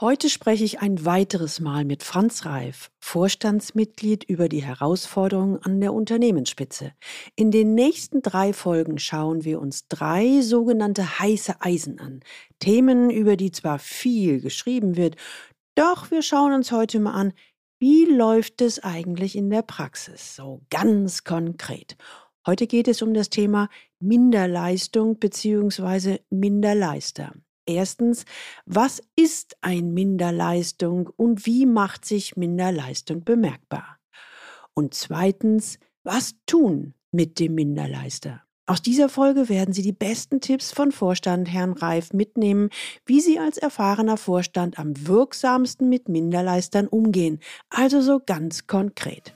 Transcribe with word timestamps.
Heute 0.00 0.28
spreche 0.28 0.64
ich 0.64 0.80
ein 0.80 1.04
weiteres 1.04 1.60
Mal 1.60 1.84
mit 1.84 2.02
Franz 2.02 2.44
Reif, 2.44 2.90
Vorstandsmitglied, 2.98 4.24
über 4.24 4.48
die 4.48 4.64
Herausforderungen 4.64 5.62
an 5.62 5.80
der 5.80 5.92
Unternehmensspitze. 5.92 6.92
In 7.36 7.52
den 7.52 7.76
nächsten 7.76 8.20
drei 8.20 8.52
Folgen 8.52 8.98
schauen 8.98 9.44
wir 9.44 9.60
uns 9.60 9.86
drei 9.86 10.40
sogenannte 10.40 11.20
heiße 11.20 11.60
Eisen 11.60 12.00
an. 12.00 12.24
Themen, 12.58 13.08
über 13.08 13.36
die 13.36 13.52
zwar 13.52 13.78
viel 13.78 14.40
geschrieben 14.40 14.96
wird, 14.96 15.14
doch 15.76 16.10
wir 16.10 16.22
schauen 16.22 16.54
uns 16.54 16.72
heute 16.72 16.98
mal 16.98 17.12
an, 17.12 17.32
wie 17.78 18.04
läuft 18.04 18.62
es 18.62 18.82
eigentlich 18.82 19.36
in 19.36 19.48
der 19.48 19.62
Praxis, 19.62 20.34
so 20.34 20.62
ganz 20.70 21.22
konkret. 21.22 21.96
Heute 22.44 22.66
geht 22.66 22.88
es 22.88 23.00
um 23.00 23.14
das 23.14 23.30
Thema 23.30 23.68
Minderleistung 24.00 25.20
bzw. 25.20 26.18
Minderleister. 26.30 27.32
Erstens, 27.66 28.24
was 28.66 29.02
ist 29.16 29.56
ein 29.62 29.94
Minderleistung 29.94 31.10
und 31.16 31.46
wie 31.46 31.66
macht 31.66 32.04
sich 32.04 32.36
Minderleistung 32.36 33.24
bemerkbar? 33.24 33.98
Und 34.74 34.94
zweitens, 34.94 35.78
was 36.02 36.34
tun 36.46 36.94
mit 37.10 37.38
dem 37.38 37.54
Minderleister? 37.54 38.42
Aus 38.66 38.80
dieser 38.80 39.10
Folge 39.10 39.50
werden 39.50 39.74
Sie 39.74 39.82
die 39.82 39.92
besten 39.92 40.40
Tipps 40.40 40.72
von 40.72 40.90
Vorstand 40.90 41.52
Herrn 41.52 41.72
Reif 41.72 42.14
mitnehmen, 42.14 42.70
wie 43.04 43.20
Sie 43.20 43.38
als 43.38 43.58
erfahrener 43.58 44.16
Vorstand 44.16 44.78
am 44.78 45.06
wirksamsten 45.06 45.88
mit 45.88 46.08
Minderleistern 46.08 46.86
umgehen, 46.86 47.40
also 47.68 48.00
so 48.00 48.20
ganz 48.24 48.66
konkret. 48.66 49.34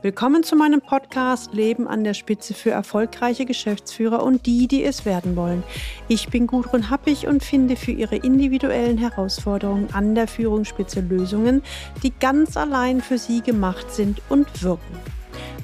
Willkommen 0.00 0.44
zu 0.44 0.54
meinem 0.54 0.80
Podcast 0.80 1.54
Leben 1.54 1.88
an 1.88 2.04
der 2.04 2.14
Spitze 2.14 2.54
für 2.54 2.70
erfolgreiche 2.70 3.44
Geschäftsführer 3.46 4.22
und 4.22 4.46
die, 4.46 4.68
die 4.68 4.84
es 4.84 5.04
werden 5.04 5.34
wollen. 5.34 5.64
Ich 6.06 6.28
bin 6.28 6.46
Gudrun 6.46 6.88
Happig 6.88 7.26
und 7.26 7.42
finde 7.42 7.74
für 7.74 7.90
Ihre 7.90 8.14
individuellen 8.14 8.96
Herausforderungen 8.96 9.88
an 9.92 10.14
der 10.14 10.28
Führungsspitze 10.28 11.00
Lösungen, 11.00 11.62
die 12.04 12.12
ganz 12.12 12.56
allein 12.56 13.00
für 13.00 13.18
Sie 13.18 13.40
gemacht 13.40 13.90
sind 13.90 14.22
und 14.28 14.62
wirken. 14.62 14.98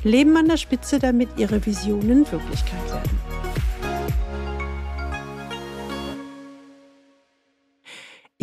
Leben 0.02 0.36
an 0.36 0.48
der 0.48 0.56
Spitze, 0.56 0.98
damit 0.98 1.28
Ihre 1.36 1.64
Visionen 1.64 2.28
Wirklichkeit 2.32 2.90
werden. 2.90 3.53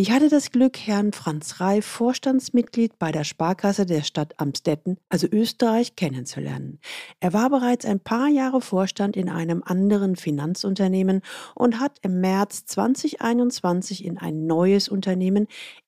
Ich 0.02 0.10
hatte 0.10 0.28
das 0.28 0.50
Glück, 0.50 0.80
Herrn 0.80 1.12
Franz 1.12 1.60
Reif, 1.60 1.86
Vorstandsmitglied 1.86 2.98
bei 2.98 3.12
der 3.12 3.22
Sparkasse 3.22 3.86
der 3.86 4.02
Stadt 4.02 4.34
Amstetten, 4.40 4.96
also 5.08 5.28
Österreich, 5.30 5.94
kennenzulernen. 5.94 6.80
Er 7.20 7.32
war 7.32 7.48
bereits 7.50 7.84
ein 7.84 8.00
paar 8.00 8.26
Jahre 8.26 8.60
Vorstand 8.60 9.16
in 9.16 9.28
einem 9.28 9.62
anderen 9.64 10.16
Finanzunternehmen 10.16 11.20
und 11.54 11.78
hat 11.78 12.00
im 12.02 12.20
März 12.20 12.64
2021 12.64 14.04
in 14.04 14.18
ein 14.18 14.44
neues 14.44 14.88
Unternehmen 14.88 15.46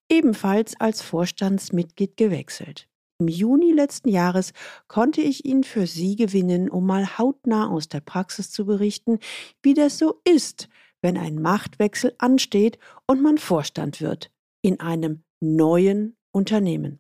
ebenfalls 0.08 0.78
als 0.78 1.02
Vorstandsmitglied 1.02 2.16
gewechselt. 2.16 2.86
Im 3.18 3.26
Juni 3.26 3.72
letzten 3.72 4.10
Jahres 4.10 4.52
konnte 4.86 5.22
ich 5.22 5.44
ihn 5.44 5.64
für 5.64 5.88
Sie 5.88 6.14
gewinnen, 6.14 6.70
um 6.70 6.86
mal 6.86 7.18
hautnah 7.18 7.68
aus 7.68 7.88
der 7.88 8.00
Praxis 8.00 8.52
zu 8.52 8.64
berichten, 8.64 9.18
wie 9.60 9.74
das 9.74 9.98
so 9.98 10.20
ist, 10.22 10.68
wenn 11.04 11.18
ein 11.18 11.40
Machtwechsel 11.40 12.14
ansteht 12.16 12.78
und 13.06 13.22
man 13.22 13.36
Vorstand 13.36 14.00
wird 14.00 14.32
in 14.62 14.80
einem 14.80 15.22
neuen 15.38 16.16
Unternehmen. 16.32 16.98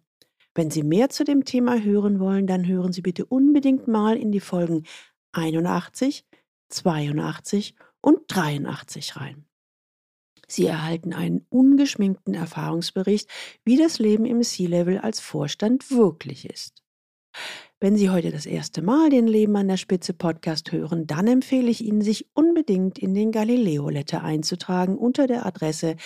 Wenn 0.54 0.70
Sie 0.70 0.82
mehr 0.82 1.08
zu 1.08 1.24
dem 1.24 1.46
Thema 1.46 1.80
hören 1.80 2.20
wollen, 2.20 2.46
dann 2.46 2.66
hören 2.66 2.92
Sie 2.92 3.00
bitte 3.00 3.24
unbedingt 3.24 3.88
mal 3.88 4.18
in 4.18 4.30
die 4.30 4.40
Folgen 4.40 4.84
81, 5.32 6.26
82 6.68 7.76
und 8.02 8.20
83 8.28 9.16
rein. 9.16 9.46
Sie 10.46 10.66
erhalten 10.66 11.14
einen 11.14 11.46
ungeschminkten 11.48 12.34
Erfahrungsbericht, 12.34 13.30
wie 13.64 13.78
das 13.78 13.98
Leben 13.98 14.26
im 14.26 14.42
C-Level 14.42 14.98
als 14.98 15.20
Vorstand 15.20 15.90
wirklich 15.90 16.44
ist. 16.44 16.82
Wenn 17.84 17.98
Sie 17.98 18.08
heute 18.08 18.30
das 18.30 18.46
erste 18.46 18.80
Mal 18.80 19.10
den 19.10 19.26
Leben 19.26 19.56
an 19.56 19.68
der 19.68 19.76
Spitze 19.76 20.14
Podcast 20.14 20.72
hören, 20.72 21.06
dann 21.06 21.26
empfehle 21.26 21.68
ich 21.68 21.84
Ihnen, 21.84 22.00
sich 22.00 22.26
unbedingt 22.32 22.98
in 22.98 23.12
den 23.12 23.30
Galileo 23.30 23.90
Letter 23.90 24.24
einzutragen 24.24 24.96
unter 24.96 25.26
der 25.26 25.44
Adresse 25.44 25.96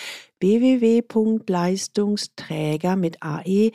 www.leistungsträger 0.41 2.97
mit 2.97 3.23
ae-blog.de. 3.23 3.71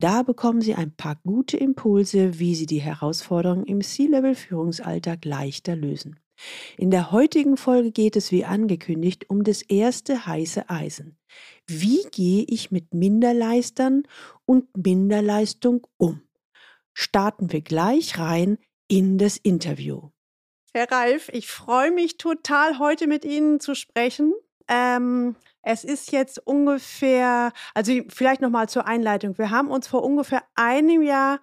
Da 0.00 0.24
bekommen 0.24 0.62
Sie 0.62 0.74
ein 0.74 0.96
paar 0.96 1.14
gute 1.22 1.58
Impulse, 1.58 2.40
wie 2.40 2.56
Sie 2.56 2.66
die 2.66 2.82
Herausforderungen 2.82 3.64
im 3.64 3.80
C-Level 3.80 4.34
Führungsalltag 4.34 5.24
leichter 5.24 5.76
lösen. 5.76 6.18
In 6.76 6.90
der 6.90 7.12
heutigen 7.12 7.56
Folge 7.56 7.92
geht 7.92 8.16
es, 8.16 8.30
wie 8.30 8.44
angekündigt, 8.44 9.30
um 9.30 9.44
das 9.44 9.62
erste 9.62 10.26
heiße 10.26 10.68
Eisen. 10.68 11.18
Wie 11.66 12.04
gehe 12.10 12.44
ich 12.48 12.70
mit 12.70 12.94
Minderleistern 12.94 14.02
und 14.44 14.76
Minderleistung 14.76 15.86
um? 15.96 16.22
Starten 16.92 17.52
wir 17.52 17.60
gleich 17.60 18.18
rein 18.18 18.58
in 18.88 19.18
das 19.18 19.36
Interview. 19.36 20.10
Herr 20.72 20.90
Ralf, 20.90 21.28
ich 21.32 21.48
freue 21.48 21.92
mich 21.92 22.16
total, 22.16 22.78
heute 22.78 23.06
mit 23.06 23.24
Ihnen 23.24 23.60
zu 23.60 23.74
sprechen. 23.74 24.34
Ähm, 24.68 25.36
es 25.62 25.84
ist 25.84 26.12
jetzt 26.12 26.44
ungefähr, 26.46 27.52
also 27.74 27.92
vielleicht 28.08 28.40
nochmal 28.40 28.68
zur 28.68 28.86
Einleitung. 28.86 29.38
Wir 29.38 29.50
haben 29.50 29.70
uns 29.70 29.86
vor 29.86 30.02
ungefähr 30.02 30.42
einem 30.54 31.02
Jahr 31.02 31.40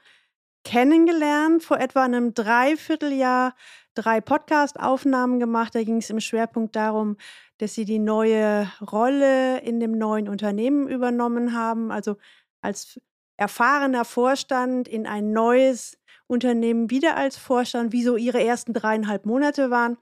kennengelernt, 0.63 1.63
vor 1.63 1.79
etwa 1.79 2.03
einem 2.03 2.33
Dreivierteljahr 2.33 3.55
drei 3.93 4.21
Podcast-Aufnahmen 4.21 5.39
gemacht. 5.39 5.75
Da 5.75 5.83
ging 5.83 5.97
es 5.97 6.09
im 6.09 6.19
Schwerpunkt 6.19 6.75
darum, 6.75 7.17
dass 7.57 7.73
sie 7.73 7.85
die 7.85 7.99
neue 7.99 8.71
Rolle 8.91 9.59
in 9.61 9.79
dem 9.79 9.97
neuen 9.97 10.29
Unternehmen 10.29 10.87
übernommen 10.87 11.53
haben. 11.53 11.91
Also 11.91 12.17
als 12.61 12.99
erfahrener 13.37 14.05
Vorstand 14.05 14.87
in 14.87 15.07
ein 15.07 15.31
neues 15.31 15.97
Unternehmen 16.27 16.89
wieder 16.89 17.17
als 17.17 17.37
Vorstand, 17.37 17.91
wie 17.91 18.03
so 18.03 18.15
ihre 18.15 18.43
ersten 18.43 18.73
dreieinhalb 18.73 19.25
Monate 19.25 19.69
waren. 19.69 19.97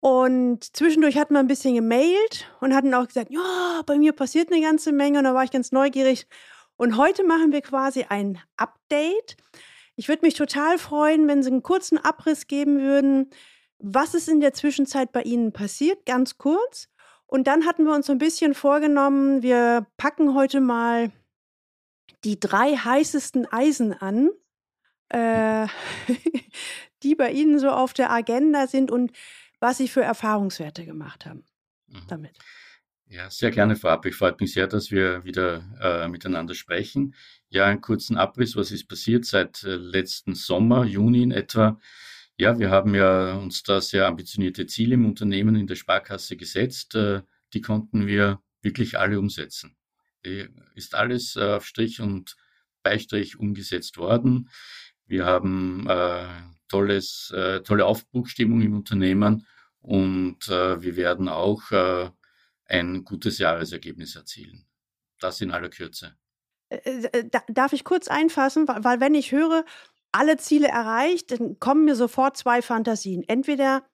Und 0.00 0.76
zwischendurch 0.76 1.16
hatten 1.16 1.32
wir 1.32 1.40
ein 1.40 1.46
bisschen 1.46 1.74
gemailt 1.74 2.46
und 2.60 2.74
hatten 2.74 2.92
auch 2.92 3.06
gesagt, 3.06 3.30
ja, 3.30 3.80
bei 3.86 3.96
mir 3.96 4.12
passiert 4.12 4.52
eine 4.52 4.60
ganze 4.60 4.92
Menge 4.92 5.18
und 5.18 5.24
da 5.24 5.34
war 5.34 5.44
ich 5.44 5.50
ganz 5.50 5.72
neugierig. 5.72 6.26
Und 6.76 6.98
heute 6.98 7.24
machen 7.24 7.52
wir 7.52 7.62
quasi 7.62 8.04
ein 8.08 8.38
Update. 8.56 9.36
Ich 9.96 10.08
würde 10.08 10.24
mich 10.24 10.34
total 10.34 10.78
freuen, 10.78 11.28
wenn 11.28 11.42
Sie 11.42 11.50
einen 11.50 11.62
kurzen 11.62 11.98
Abriss 11.98 12.46
geben 12.46 12.80
würden, 12.80 13.30
was 13.78 14.14
ist 14.14 14.28
in 14.28 14.40
der 14.40 14.52
Zwischenzeit 14.52 15.12
bei 15.12 15.22
Ihnen 15.22 15.52
passiert, 15.52 16.06
ganz 16.06 16.38
kurz. 16.38 16.88
Und 17.26 17.46
dann 17.46 17.66
hatten 17.66 17.84
wir 17.84 17.94
uns 17.94 18.06
so 18.06 18.12
ein 18.12 18.18
bisschen 18.18 18.54
vorgenommen, 18.54 19.42
wir 19.42 19.86
packen 19.96 20.34
heute 20.34 20.60
mal 20.60 21.12
die 22.24 22.40
drei 22.40 22.76
heißesten 22.76 23.46
Eisen 23.52 23.92
an, 23.92 24.30
äh, 25.10 25.66
die 27.02 27.14
bei 27.14 27.30
Ihnen 27.30 27.58
so 27.58 27.70
auf 27.70 27.92
der 27.92 28.10
Agenda 28.10 28.66
sind 28.66 28.90
und 28.90 29.12
was 29.60 29.78
Sie 29.78 29.88
für 29.88 30.02
Erfahrungswerte 30.02 30.84
gemacht 30.84 31.26
haben 31.26 31.44
mhm. 31.88 32.02
damit. 32.08 32.38
Ja, 33.06 33.30
sehr 33.30 33.50
gerne 33.50 33.76
vorab. 33.76 34.06
Ich 34.06 34.16
freue 34.16 34.34
mich 34.40 34.54
sehr, 34.54 34.66
dass 34.66 34.90
wir 34.90 35.24
wieder 35.24 35.62
äh, 35.80 36.08
miteinander 36.08 36.54
sprechen. 36.54 37.14
Ja, 37.54 37.66
einen 37.66 37.80
kurzen 37.80 38.16
Abriss, 38.16 38.56
was 38.56 38.72
ist 38.72 38.88
passiert 38.88 39.24
seit 39.26 39.62
äh, 39.62 39.76
letzten 39.76 40.34
Sommer, 40.34 40.84
Juni 40.84 41.22
in 41.22 41.30
etwa. 41.30 41.78
Ja, 42.36 42.58
wir 42.58 42.68
haben 42.68 42.96
ja 42.96 43.34
uns 43.34 43.62
da 43.62 43.80
sehr 43.80 44.08
ambitionierte 44.08 44.66
Ziele 44.66 44.94
im 44.94 45.06
Unternehmen 45.06 45.54
in 45.54 45.68
der 45.68 45.76
Sparkasse 45.76 46.36
gesetzt. 46.36 46.96
Äh, 46.96 47.22
die 47.52 47.60
konnten 47.60 48.08
wir 48.08 48.42
wirklich 48.62 48.98
alle 48.98 49.20
umsetzen. 49.20 49.76
Ist 50.74 50.96
alles 50.96 51.36
äh, 51.36 51.52
auf 51.52 51.64
Strich 51.64 52.00
und 52.00 52.34
Beistrich 52.82 53.38
umgesetzt 53.38 53.98
worden. 53.98 54.50
Wir 55.06 55.24
haben 55.24 55.86
äh, 55.88 56.26
tolles, 56.66 57.30
äh, 57.30 57.60
tolle 57.60 57.86
Aufbruchstimmung 57.86 58.62
im 58.62 58.74
Unternehmen 58.74 59.46
und 59.78 60.48
äh, 60.48 60.82
wir 60.82 60.96
werden 60.96 61.28
auch 61.28 61.70
ein 62.66 63.04
gutes 63.04 63.38
Jahresergebnis 63.38 64.16
erzielen. 64.16 64.66
Das 65.20 65.40
in 65.40 65.52
aller 65.52 65.68
Kürze. 65.68 66.16
Äh, 66.68 67.06
äh, 67.12 67.30
darf 67.48 67.72
ich 67.72 67.84
kurz 67.84 68.08
einfassen? 68.08 68.66
Weil 68.68 69.00
wenn 69.00 69.14
ich 69.14 69.32
höre, 69.32 69.64
alle 70.12 70.36
Ziele 70.36 70.68
erreicht, 70.68 71.32
dann 71.32 71.58
kommen 71.58 71.84
mir 71.84 71.96
sofort 71.96 72.36
zwei 72.36 72.62
Fantasien. 72.62 73.24
Entweder 73.26 73.84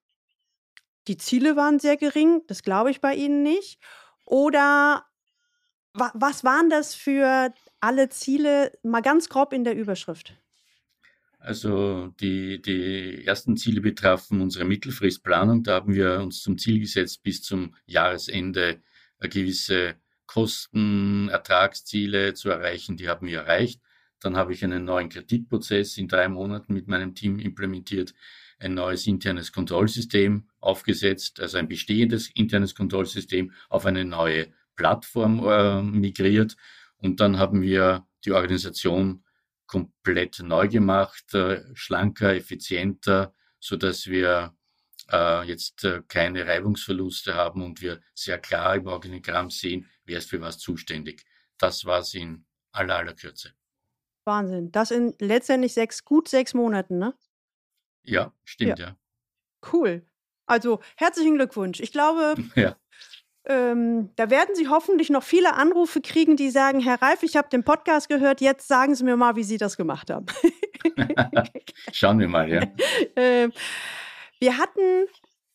die 1.08 1.16
Ziele 1.16 1.56
waren 1.56 1.78
sehr 1.78 1.96
gering, 1.96 2.42
das 2.46 2.62
glaube 2.62 2.90
ich 2.90 3.00
bei 3.00 3.14
Ihnen 3.14 3.42
nicht, 3.42 3.80
oder 4.24 5.06
was 5.94 6.44
waren 6.44 6.70
das 6.70 6.94
für 6.94 7.52
alle 7.80 8.08
Ziele, 8.10 8.78
mal 8.82 9.00
ganz 9.00 9.28
grob 9.28 9.52
in 9.52 9.64
der 9.64 9.74
Überschrift? 9.74 10.36
Also 11.38 12.08
die, 12.20 12.60
die 12.60 13.24
ersten 13.26 13.56
Ziele 13.56 13.80
betrafen 13.80 14.42
unsere 14.42 14.66
Mittelfristplanung. 14.66 15.62
Da 15.62 15.76
haben 15.76 15.94
wir 15.94 16.20
uns 16.20 16.42
zum 16.42 16.58
Ziel 16.58 16.80
gesetzt, 16.80 17.22
bis 17.22 17.42
zum 17.42 17.74
Jahresende 17.86 18.82
gewisse 19.20 19.96
Kosten, 20.30 21.28
Ertragsziele 21.28 22.34
zu 22.34 22.50
erreichen. 22.50 22.96
Die 22.96 23.08
haben 23.08 23.26
wir 23.26 23.40
erreicht. 23.40 23.80
Dann 24.20 24.36
habe 24.36 24.52
ich 24.52 24.62
einen 24.62 24.84
neuen 24.84 25.08
Kreditprozess 25.08 25.98
in 25.98 26.06
drei 26.06 26.28
Monaten 26.28 26.72
mit 26.72 26.86
meinem 26.86 27.16
Team 27.16 27.40
implementiert. 27.40 28.14
ein 28.60 28.74
neues 28.74 29.06
internes 29.06 29.52
Kontrollsystem 29.52 30.46
aufgesetzt, 30.60 31.40
also 31.40 31.56
ein 31.56 31.66
bestehendes 31.66 32.28
internes 32.34 32.74
Kontrollsystem 32.74 33.52
auf 33.70 33.86
eine 33.86 34.04
neue 34.04 34.48
Plattform 34.76 35.42
äh, 35.48 35.82
migriert. 35.82 36.56
Und 36.98 37.20
dann 37.20 37.38
haben 37.38 37.62
wir 37.62 38.06
die 38.24 38.32
Organisation 38.32 39.24
komplett 39.66 40.40
neu 40.40 40.68
gemacht, 40.68 41.34
äh, 41.34 41.64
schlanker, 41.74 42.34
effizienter, 42.34 43.34
so 43.58 43.76
dass 43.76 44.06
wir 44.06 44.54
äh, 45.10 45.44
jetzt 45.46 45.84
äh, 45.84 46.02
keine 46.06 46.46
Reibungsverluste 46.46 47.34
haben 47.34 47.62
und 47.62 47.80
wir 47.80 48.00
sehr 48.14 48.38
klar 48.38 48.76
im 48.76 48.86
Organigramm 48.86 49.50
sehen, 49.50 49.88
wer 50.10 50.18
ist 50.18 50.28
für 50.28 50.40
was 50.40 50.58
zuständig. 50.58 51.24
Das 51.56 51.84
war 51.84 52.00
es 52.00 52.12
in 52.14 52.44
aller, 52.72 52.96
aller 52.96 53.14
Kürze. 53.14 53.54
Wahnsinn. 54.24 54.70
Das 54.72 54.90
in 54.90 55.14
letztendlich 55.18 55.72
sechs, 55.72 56.04
gut 56.04 56.28
sechs 56.28 56.52
Monaten, 56.52 56.98
ne? 56.98 57.14
Ja, 58.02 58.32
stimmt, 58.44 58.78
ja. 58.78 58.88
ja. 58.88 58.96
Cool. 59.72 60.06
Also 60.46 60.80
herzlichen 60.96 61.36
Glückwunsch. 61.36 61.80
Ich 61.80 61.92
glaube, 61.92 62.34
ja. 62.56 62.76
ähm, 63.44 64.10
da 64.16 64.30
werden 64.30 64.54
Sie 64.54 64.68
hoffentlich 64.68 65.10
noch 65.10 65.22
viele 65.22 65.54
Anrufe 65.54 66.00
kriegen, 66.00 66.36
die 66.36 66.50
sagen, 66.50 66.80
Herr 66.80 67.00
Reif, 67.00 67.22
ich 67.22 67.36
habe 67.36 67.48
den 67.48 67.64
Podcast 67.64 68.08
gehört, 68.08 68.40
jetzt 68.40 68.66
sagen 68.66 68.94
Sie 68.94 69.04
mir 69.04 69.16
mal, 69.16 69.36
wie 69.36 69.44
Sie 69.44 69.58
das 69.58 69.76
gemacht 69.76 70.10
haben. 70.10 70.26
Schauen 71.92 72.18
wir 72.18 72.28
mal, 72.28 72.48
ja. 72.50 72.62
ähm, 73.16 73.52
wir 74.40 74.58
hatten 74.58 75.06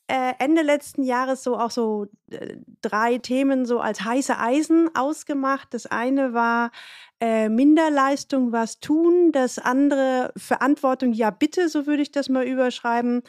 Ende 0.07 0.61
letzten 0.61 1.03
Jahres 1.03 1.43
so 1.43 1.57
auch 1.57 1.71
so 1.71 2.07
äh, 2.29 2.57
drei 2.81 3.17
Themen 3.17 3.65
so 3.65 3.79
als 3.79 4.01
heiße 4.01 4.37
Eisen 4.37 4.89
ausgemacht. 4.95 5.73
Das 5.73 5.87
eine 5.87 6.33
war 6.33 6.71
äh, 7.19 7.49
Minderleistung, 7.49 8.51
was 8.51 8.79
tun. 8.79 9.31
Das 9.31 9.57
andere 9.57 10.31
Verantwortung, 10.37 11.13
ja 11.13 11.31
bitte, 11.31 11.69
so 11.69 11.87
würde 11.87 12.03
ich 12.03 12.11
das 12.11 12.29
mal 12.29 12.45
überschreiben. 12.45 13.23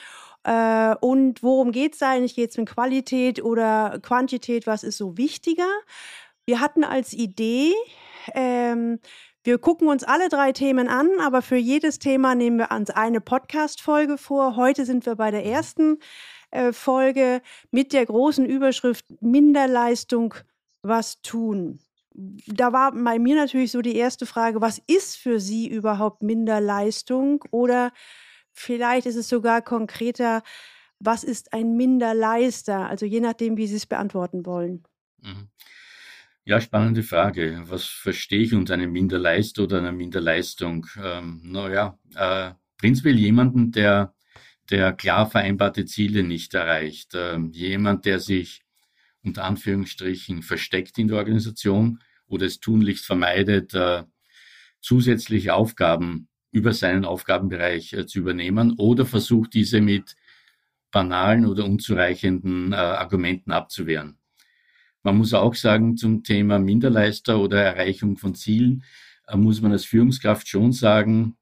Äh, 0.45 0.95
und 1.01 1.43
worum 1.43 1.73
geht 1.73 1.95
es 1.95 2.03
eigentlich? 2.03 2.35
Geht 2.35 2.51
es 2.51 2.59
um 2.59 2.67
Qualität 2.67 3.43
oder 3.43 3.99
Quantität? 4.03 4.67
Was 4.67 4.85
ist 4.85 4.99
so 4.99 5.17
wichtiger? 5.17 5.69
Wir 6.45 6.61
hatten 6.61 6.85
als 6.85 7.13
Idee, 7.13 7.73
ähm, 8.35 9.01
wir 9.43 9.59
gucken 9.59 9.89
uns 9.89 10.03
alle 10.03 10.29
drei 10.29 10.51
Themen 10.51 10.89
an, 10.89 11.09
aber 11.21 11.41
für 11.41 11.57
jedes 11.57 12.01
Thema 12.01 12.35
nehmen 12.35 12.59
wir 12.59 12.73
uns 12.73 12.91
eine 12.91 13.21
Podcast-Folge 13.21 14.19
vor. 14.19 14.57
Heute 14.57 14.85
sind 14.85 15.07
wir 15.07 15.15
bei 15.15 15.31
der 15.31 15.45
ersten 15.47 15.99
äh, 15.99 16.46
Folge 16.73 17.43
mit 17.71 17.93
der 17.93 18.07
großen 18.07 18.47
Überschrift 18.47 19.05
Minderleistung, 19.21 20.35
was 20.83 21.21
tun. 21.23 21.81
Da 22.47 22.73
war 22.73 22.93
bei 22.93 23.19
mir 23.19 23.37
natürlich 23.37 23.73
so 23.73 23.83
die 23.83 23.97
erste 23.97 24.25
Frage, 24.25 24.61
was 24.61 24.81
ist 24.87 25.17
für 25.17 25.39
Sie 25.39 25.69
überhaupt 25.69 26.23
Minderleistung? 26.23 27.45
Oder 27.51 27.93
vielleicht 28.53 29.07
ist 29.07 29.17
es 29.17 29.29
sogar 29.29 29.61
konkreter, 29.61 30.43
was 30.99 31.25
ist 31.25 31.53
ein 31.53 31.77
Minderleister? 31.77 32.89
Also 32.89 33.05
je 33.05 33.21
nachdem, 33.21 33.59
wie 33.59 33.67
Sie 33.67 33.77
es 33.77 33.87
beantworten 33.87 34.47
wollen. 34.47 34.85
Mhm. 35.21 35.49
Ja, 36.45 36.61
spannende 36.61 37.03
Frage. 37.03 37.65
Was 37.67 37.85
verstehe 37.85 38.41
ich 38.41 38.55
unter 38.55 38.75
einem 38.75 38.93
Minderleist 38.93 39.59
oder 39.59 39.79
einer 39.79 39.93
Minderleistung? 39.93 40.87
Ähm, 41.03 41.41
naja, 41.43 41.99
äh, 42.15 42.53
prinzipiell 42.79 43.19
jemanden, 43.19 43.73
der, 43.73 44.15
der 44.71 44.93
klar 44.93 45.29
vereinbarte 45.31 45.85
Ziele 45.85 46.23
nicht 46.23 46.55
erreicht. 46.55 47.13
Ähm, 47.15 47.51
jemand, 47.53 48.05
der 48.05 48.21
sich 48.21 48.63
unter 49.23 49.45
Anführungsstrichen 49.45 50.43
versteckt 50.43 50.99
in 50.99 51.09
der 51.09 51.19
Organisation 51.19 52.01
oder 52.27 52.47
es 52.47 52.61
tunlichst 52.61 53.05
vermeidet, 53.05 53.75
äh, 53.75 54.05
zusätzliche 54.81 55.55
Aufgaben 55.55 56.29
über 56.53 56.73
seinen 56.73 57.05
Aufgabenbereich 57.05 57.93
äh, 57.93 58.07
zu 58.07 58.21
übernehmen 58.21 58.75
oder 58.79 59.05
versucht, 59.05 59.55
diese 59.55 59.81
mit 59.81 60.17
banalen 60.91 61.47
oder 61.47 61.65
unzureichenden 61.65 62.73
äh, 62.73 62.77
Argumenten 62.77 63.53
abzuwehren. 63.53 64.19
Man 65.03 65.19
muss 65.19 65.35
auch 65.35 65.55
sagen, 65.55 65.97
zum 65.97 66.25
Thema 66.25 66.59
Minderleister 66.59 67.39
oder 67.39 67.63
Erreichung 67.63 68.17
von 68.17 68.35
Zielen 68.35 68.83
muss 69.35 69.61
man 69.61 69.73
als 69.73 69.85
Führungskraft 69.85 70.49
schon 70.49 70.73
sagen, 70.73 71.37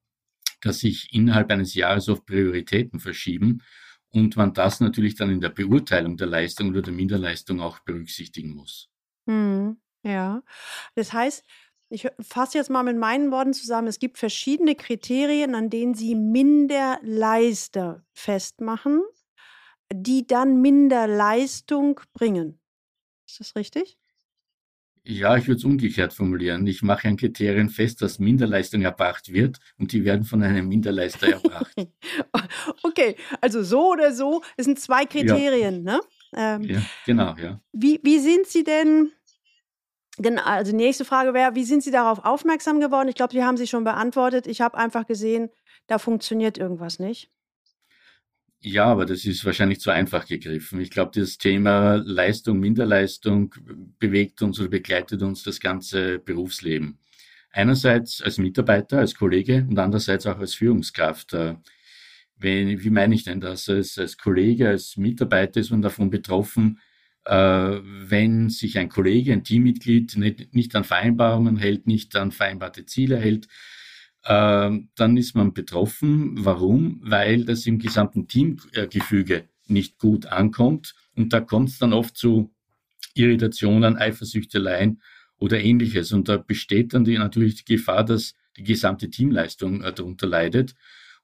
dass 0.65 0.81
sich 0.81 1.13
innerhalb 1.13 1.51
eines 1.51 1.75
Jahres 1.75 2.09
oft 2.09 2.27
Prioritäten 2.27 3.01
verschieben 3.01 3.63
und 4.11 4.37
man 4.37 4.55
das 4.55 4.81
natürlich 4.81 5.17
dann 5.17 5.31
in 5.31 5.41
der 5.41 5.49
Beurteilung 5.51 6.17
der 6.17 6.29
Leistung 6.29 6.71
oder 6.71 6.83
der 6.83 6.93
Minderleistung 6.93 7.61
auch 7.61 7.81
berücksichtigen 7.81 8.55
muss. 8.55 8.89
Hm, 9.29 9.77
ja, 10.05 10.43
das 10.95 11.13
heißt, 11.13 11.45
ich 11.91 12.09
fasse 12.21 12.59
jetzt 12.59 12.71
mal 12.71 12.83
mit 12.83 12.97
meinen 12.97 13.31
Worten 13.31 13.53
zusammen, 13.53 13.89
es 13.89 13.99
gibt 13.99 14.19
verschiedene 14.19 14.75
Kriterien, 14.75 15.55
an 15.55 15.71
denen 15.71 15.95
Sie 15.95 16.15
Minderleister 16.15 18.05
festmachen, 18.13 19.03
die 19.93 20.27
dann 20.27 20.61
Minderleistung 20.61 22.01
bringen. 22.13 22.61
Ist 23.27 23.41
das 23.41 23.57
richtig? 23.57 23.99
Ja, 25.07 25.37
ich 25.37 25.47
würde 25.47 25.59
es 25.59 25.65
umgekehrt 25.65 26.15
formulieren. 26.15 26.67
Ich 26.67 26.83
mache 26.83 27.09
an 27.09 27.19
Kriterien 27.19 27.69
fest, 27.69 28.01
dass 28.01 28.19
Minderleistung 28.19 28.81
erbracht 28.81 29.31
wird 29.31 29.59
und 29.79 29.93
die 29.93 30.03
werden 30.05 30.25
von 30.25 30.43
einem 30.43 30.67
Minderleister 30.67 31.29
erbracht. 31.29 31.77
okay, 32.83 33.17
also 33.43 33.63
so 33.63 33.93
oder 33.93 34.15
so, 34.15 34.43
es 34.57 34.65
sind 34.65 34.81
zwei 34.81 35.05
Kriterien, 35.05 35.85
ja. 35.85 35.93
ne? 35.93 36.01
Ähm, 36.35 36.63
ja, 36.63 36.83
genau, 37.05 37.35
ja. 37.37 37.61
Wie, 37.73 38.01
wie 38.03 38.19
sind 38.19 38.47
Sie 38.47 38.65
denn, 38.65 39.13
genau, 40.17 40.43
also 40.43 40.73
die 40.73 40.79
nächste 40.79 41.05
Frage 41.05 41.35
wäre, 41.35 41.55
wie 41.55 41.65
sind 41.65 41.83
Sie 41.83 41.91
darauf 41.91 42.25
aufmerksam 42.25 42.81
geworden? 42.81 43.09
Ich 43.09 43.15
glaube, 43.15 43.35
Sie 43.35 43.45
haben 43.45 43.59
sie 43.59 43.67
schon 43.67 43.85
beantwortet. 43.85 44.47
Ich 44.47 44.63
habe 44.63 44.79
einfach 44.79 45.07
gesehen, 45.07 45.51
da 45.87 45.99
funktioniert 45.99 46.57
irgendwas 46.57 46.99
nicht. 46.99 47.31
Ja, 48.67 48.87
aber 48.87 49.05
das 49.05 49.27
ist 49.27 49.45
wahrscheinlich 49.45 49.81
zu 49.81 49.91
einfach 49.91 50.27
gegriffen. 50.27 50.81
Ich 50.81 50.89
glaube, 50.89 51.21
das 51.21 51.37
Thema 51.37 51.97
Leistung, 51.97 52.61
Minderleistung 52.61 53.55
bewegt 53.99 54.41
uns 54.41 54.59
oder 54.59 54.71
begleitet 54.71 55.21
uns 55.21 55.43
das 55.43 55.61
ganze 55.61 56.19
Berufsleben. 56.19 56.99
Einerseits 57.51 58.23
als 58.23 58.39
Mitarbeiter, 58.39 59.01
als 59.01 59.17
Kollege 59.17 59.67
und 59.69 59.79
andererseits 59.79 60.27
auch 60.27 60.39
als 60.39 60.55
Führungskraft. 60.55 61.35
Äh, 61.35 61.57
wenn, 62.39 62.83
wie 62.83 62.89
meine 62.89 63.15
ich 63.15 63.25
denn 63.25 63.39
das? 63.43 63.69
Als, 63.69 63.99
als 63.99 64.17
Kollege, 64.17 64.71
als 64.71 64.97
Mitarbeiter 64.97 65.61
ist 65.61 65.71
man 65.71 65.83
davon 65.83 66.09
betroffen, 66.09 66.81
äh, 67.27 67.35
wenn 67.35 68.49
sich 68.49 68.79
ein 68.79 68.89
Kollege, 68.89 69.35
ein 69.35 69.45
Teammitglied 69.45 70.17
nicht, 70.17 70.55
nicht 70.55 70.75
an 70.75 70.85
Vereinbarungen 70.85 71.59
hält, 71.59 71.87
nicht 71.87 72.17
an 72.17 72.33
vereinbarte 72.33 72.87
Ziele 72.87 73.19
hält, 73.19 73.47
dann 74.27 75.17
ist 75.17 75.35
man 75.35 75.53
betroffen. 75.53 76.45
Warum? 76.45 77.01
Weil 77.03 77.45
das 77.45 77.67
im 77.67 77.79
gesamten 77.79 78.27
Teamgefüge 78.27 79.49
nicht 79.67 79.99
gut 79.99 80.27
ankommt. 80.27 80.95
Und 81.15 81.33
da 81.33 81.41
kommt 81.41 81.69
es 81.69 81.79
dann 81.79 81.93
oft 81.93 82.17
zu 82.17 82.51
Irritationen, 83.15 83.97
Eifersüchteleien 83.97 85.03
oder 85.39 85.61
ähnliches. 85.61 86.13
Und 86.13 86.29
da 86.29 86.37
besteht 86.37 86.95
dann 86.95 87.05
die, 87.05 87.19
natürlich 87.19 87.65
die 87.65 87.77
Gefahr, 87.77 88.05
dass 88.05 88.35
die 88.57 88.65
gesamte 88.65 89.11
Teamleistung 89.11 89.83
äh, 89.83 89.93
darunter 89.93 90.27
leidet. 90.27 90.75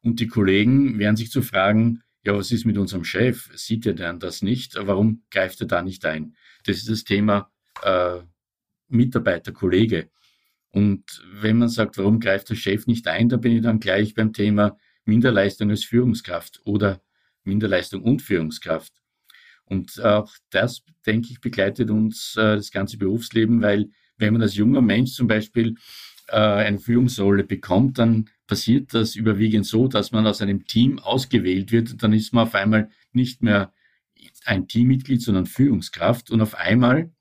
Und 0.02 0.20
die 0.20 0.28
Kollegen 0.28 0.98
werden 0.98 1.16
sich 1.16 1.30
zu 1.30 1.42
fragen, 1.42 2.02
ja, 2.24 2.34
was 2.34 2.52
ist 2.52 2.66
mit 2.66 2.76
unserem 2.76 3.04
Chef? 3.04 3.50
Sieht 3.54 3.86
er 3.86 3.94
denn 3.94 4.18
das 4.18 4.42
nicht? 4.42 4.76
Warum 4.78 5.22
greift 5.30 5.60
er 5.60 5.66
da 5.66 5.82
nicht 5.82 6.04
ein? 6.04 6.34
Das 6.64 6.76
ist 6.76 6.88
das 6.88 7.04
Thema 7.04 7.50
äh, 7.82 8.18
Mitarbeiter, 8.88 9.52
Kollege. 9.52 10.10
Und 10.70 11.22
wenn 11.32 11.58
man 11.58 11.68
sagt, 11.68 11.98
warum 11.98 12.20
greift 12.20 12.50
der 12.50 12.54
Chef 12.54 12.86
nicht 12.86 13.06
ein, 13.08 13.28
da 13.28 13.36
bin 13.36 13.52
ich 13.52 13.62
dann 13.62 13.80
gleich 13.80 14.14
beim 14.14 14.32
Thema 14.32 14.76
Minderleistung 15.04 15.70
als 15.70 15.84
Führungskraft 15.84 16.60
oder 16.64 17.00
Minderleistung 17.42 18.02
und 18.02 18.22
Führungskraft. 18.22 18.92
Und 19.64 20.00
auch 20.02 20.32
das, 20.50 20.82
denke 21.06 21.28
ich, 21.30 21.40
begleitet 21.40 21.90
uns 21.90 22.36
äh, 22.36 22.56
das 22.56 22.70
ganze 22.70 22.98
Berufsleben, 22.98 23.62
weil 23.62 23.90
wenn 24.16 24.32
man 24.32 24.42
als 24.42 24.56
junger 24.56 24.82
Mensch 24.82 25.12
zum 25.12 25.26
Beispiel 25.26 25.76
äh, 26.28 26.36
eine 26.36 26.78
Führungsrolle 26.78 27.44
bekommt, 27.44 27.98
dann 27.98 28.28
passiert 28.46 28.94
das 28.94 29.14
überwiegend 29.14 29.66
so, 29.66 29.88
dass 29.88 30.12
man 30.12 30.26
aus 30.26 30.42
einem 30.42 30.66
Team 30.66 30.98
ausgewählt 30.98 31.72
wird. 31.72 32.02
Dann 32.02 32.12
ist 32.12 32.32
man 32.32 32.48
auf 32.48 32.54
einmal 32.54 32.90
nicht 33.12 33.42
mehr 33.42 33.72
ein 34.44 34.66
Teammitglied, 34.68 35.22
sondern 35.22 35.46
Führungskraft. 35.46 36.30
Und 36.30 36.40
auf 36.40 36.54
einmal 36.56 37.12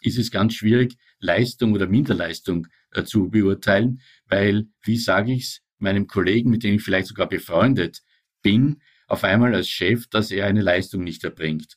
ist 0.00 0.18
es 0.18 0.30
ganz 0.30 0.54
schwierig, 0.54 0.96
Leistung 1.24 1.72
oder 1.72 1.86
Minderleistung 1.86 2.68
äh, 2.92 3.04
zu 3.04 3.30
beurteilen, 3.30 4.00
weil, 4.26 4.66
wie 4.82 4.98
sage 4.98 5.32
ich 5.32 5.44
es 5.44 5.60
meinem 5.78 6.06
Kollegen, 6.06 6.50
mit 6.50 6.62
dem 6.62 6.76
ich 6.76 6.82
vielleicht 6.82 7.08
sogar 7.08 7.28
befreundet 7.28 8.02
bin, 8.42 8.80
auf 9.06 9.24
einmal 9.24 9.54
als 9.54 9.68
Chef, 9.68 10.06
dass 10.08 10.30
er 10.30 10.46
eine 10.46 10.62
Leistung 10.62 11.04
nicht 11.04 11.24
erbringt. 11.24 11.76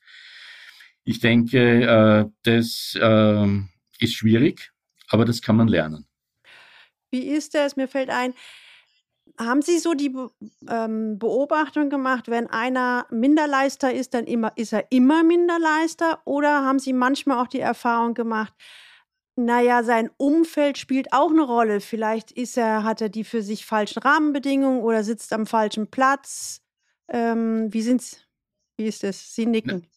Ich 1.04 1.20
denke, 1.20 1.84
äh, 1.84 2.26
das 2.44 2.98
äh, 3.00 3.48
ist 4.00 4.14
schwierig, 4.14 4.72
aber 5.10 5.26
das 5.26 5.42
kann 5.42 5.56
man 5.56 5.68
lernen. 5.68 6.06
Wie 7.10 7.28
ist 7.28 7.54
das? 7.54 7.76
Mir 7.76 7.88
fällt 7.88 8.10
ein, 8.10 8.34
haben 9.40 9.62
Sie 9.62 9.78
so 9.78 9.94
die 9.94 10.14
ähm, 10.70 11.20
Beobachtung 11.20 11.90
gemacht, 11.90 12.28
wenn 12.28 12.48
einer 12.48 13.06
Minderleister 13.12 13.94
ist, 13.94 14.14
dann 14.14 14.26
immer, 14.26 14.52
ist 14.56 14.74
er 14.74 14.92
immer 14.92 15.24
Minderleister? 15.24 16.22
Oder 16.26 16.64
haben 16.64 16.80
Sie 16.80 16.94
manchmal 16.94 17.42
auch 17.42 17.48
die 17.48 17.60
Erfahrung 17.60 18.14
gemacht, 18.14 18.54
naja, 19.38 19.84
sein 19.84 20.10
Umfeld 20.18 20.78
spielt 20.78 21.14
auch 21.14 21.30
eine 21.30 21.44
Rolle. 21.44 21.80
Vielleicht 21.80 22.32
ist 22.32 22.58
er, 22.58 22.84
hat 22.84 23.02
er 23.02 23.10
die 23.10 23.24
für 23.24 23.42
sich 23.42 23.66
falschen 23.66 24.00
Rahmenbedingungen 24.00 24.82
oder 24.82 25.04
sitzt 25.04 25.32
am 25.32 25.46
falschen 25.46 25.88
Platz. 25.88 26.62
Ähm, 27.08 27.72
wie 27.72 27.82
sind's? 27.82 28.26
Wie 28.78 28.86
ist 28.86 29.04
das? 29.04 29.36
Sie 29.36 29.46
nicken. 29.46 29.88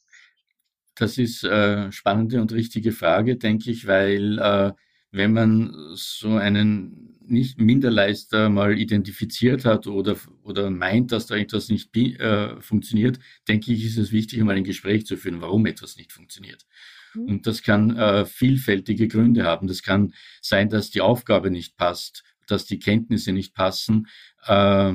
Das 0.94 1.16
ist 1.16 1.44
eine 1.44 1.90
spannende 1.92 2.40
und 2.40 2.52
richtige 2.52 2.92
Frage, 2.92 3.36
denke 3.36 3.70
ich, 3.70 3.86
weil 3.86 4.38
äh, 4.38 4.72
wenn 5.12 5.32
man 5.32 5.74
so 5.94 6.34
einen 6.34 7.18
nicht 7.22 7.58
Minderleister 7.58 8.48
mal 8.48 8.78
identifiziert 8.78 9.64
hat 9.64 9.86
oder, 9.86 10.16
oder 10.42 10.70
meint, 10.70 11.12
dass 11.12 11.26
da 11.26 11.36
etwas 11.36 11.68
nicht 11.68 11.96
äh, 11.96 12.60
funktioniert, 12.60 13.18
denke 13.48 13.72
ich, 13.72 13.84
ist 13.84 13.98
es 13.98 14.12
wichtig, 14.12 14.42
mal 14.42 14.56
ein 14.56 14.64
Gespräch 14.64 15.06
zu 15.06 15.16
führen, 15.16 15.40
warum 15.40 15.66
etwas 15.66 15.96
nicht 15.96 16.12
funktioniert. 16.12 16.66
Mhm. 17.14 17.24
Und 17.24 17.46
das 17.46 17.62
kann 17.62 17.96
äh, 17.96 18.24
vielfältige 18.24 19.08
Gründe 19.08 19.44
haben. 19.44 19.66
Das 19.66 19.82
kann 19.82 20.14
sein, 20.40 20.68
dass 20.68 20.90
die 20.90 21.00
Aufgabe 21.00 21.50
nicht 21.50 21.76
passt, 21.76 22.24
dass 22.46 22.66
die 22.66 22.78
Kenntnisse 22.78 23.32
nicht 23.32 23.54
passen. 23.54 24.08
Äh, 24.46 24.92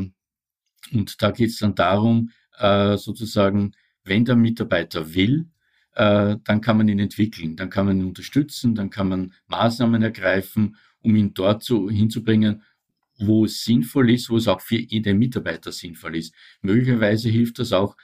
und 0.91 1.22
da 1.22 1.31
geht 1.31 1.50
es 1.50 1.60
dann 1.60 1.75
darum, 1.75 2.31
äh, 2.57 2.98
sozusagen, 2.98 3.74
wenn 4.03 4.25
der 4.25 4.36
Mitarbeiter 4.36 5.13
will, 5.13 5.48
äh, 5.93 6.38
dann 6.43 6.62
kann 6.62 6.77
man 6.77 6.88
ihn 6.88 7.00
entwickeln, 7.00 7.55
dann 7.55 7.69
kann 7.69 7.86
man 7.86 8.00
ihn 8.00 8.05
unterstützen, 8.05 8.75
dann 8.75 8.89
kann 8.89 9.10
man 9.10 9.34
Maßnahmen 9.48 10.01
ergreifen, 10.01 10.75
um 11.01 11.15
ihn 11.15 11.34
dort 11.34 11.63
so 11.63 11.89
hinzubringen, 11.89 12.63
wo 13.17 13.45
es 13.45 13.63
sinnvoll 13.63 14.10
ist, 14.12 14.29
wo 14.29 14.38
es 14.38 14.48
auch 14.48 14.62
für 14.62 14.77
den 14.77 15.17
Mitarbeiter 15.17 15.72
sinnvoll 15.72 16.17
ist. 16.17 16.34
Möglicherweise 16.62 17.29
hilft 17.29 17.60
das 17.60 17.72
auch, 17.72 17.95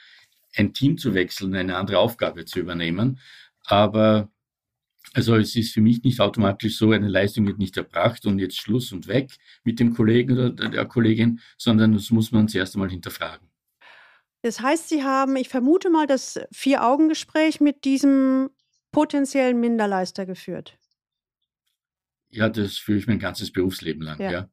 ein 0.54 0.74
Team 0.74 0.98
zu 0.98 1.14
wechseln, 1.14 1.54
eine 1.54 1.76
andere 1.76 1.98
Aufgabe 1.98 2.44
zu 2.44 2.60
übernehmen. 2.60 3.18
Aber 3.64 4.32
also 5.14 5.36
es 5.36 5.54
ist 5.56 5.74
für 5.74 5.80
mich 5.80 6.02
nicht 6.02 6.20
automatisch 6.20 6.78
so, 6.78 6.90
eine 6.92 7.08
Leistung 7.08 7.46
wird 7.46 7.58
nicht 7.58 7.76
erbracht 7.76 8.24
und 8.24 8.38
jetzt 8.38 8.56
Schluss 8.56 8.92
und 8.92 9.08
weg 9.08 9.36
mit 9.62 9.78
dem 9.78 9.94
Kollegen 9.94 10.32
oder 10.32 10.50
der 10.50 10.86
Kollegin, 10.86 11.40
sondern 11.58 11.92
das 11.92 12.10
muss 12.10 12.32
man 12.32 12.48
zuerst 12.48 12.74
einmal 12.74 12.90
hinterfragen. 12.90 13.48
Das 14.42 14.60
heißt, 14.60 14.88
Sie 14.88 15.04
haben, 15.04 15.36
ich 15.36 15.48
vermute 15.48 15.90
mal, 15.90 16.06
das 16.06 16.40
Vier-Augen-Gespräch 16.50 17.60
mit 17.60 17.84
diesem 17.84 18.50
potenziellen 18.90 19.60
Minderleister 19.60 20.26
geführt. 20.26 20.78
Ja, 22.28 22.48
das 22.48 22.78
führe 22.78 22.98
ich 22.98 23.06
mein 23.06 23.18
ganzes 23.18 23.52
Berufsleben 23.52 24.02
lang, 24.02 24.18
ja. 24.18 24.30
ja. 24.30 24.48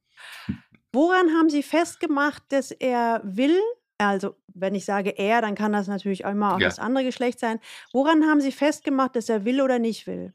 Woran 0.91 1.29
haben 1.29 1.49
Sie 1.49 1.63
festgemacht, 1.63 2.43
dass 2.49 2.71
er 2.71 3.21
will? 3.23 3.57
Also, 3.99 4.37
wenn 4.53 4.75
ich 4.75 4.85
sage 4.85 5.09
er, 5.17 5.41
dann 5.41 5.55
kann 5.55 5.73
das 5.73 5.87
natürlich 5.87 6.25
auch 6.25 6.31
immer 6.31 6.55
auch 6.55 6.59
ja. 6.59 6.67
das 6.67 6.79
andere 6.79 7.03
Geschlecht 7.03 7.37
sein. 7.37 7.59
Woran 7.91 8.23
haben 8.23 8.39
Sie 8.39 8.53
festgemacht, 8.53 9.15
dass 9.15 9.27
er 9.27 9.43
will 9.43 9.61
oder 9.61 9.77
nicht 9.77 10.07
will? 10.07 10.33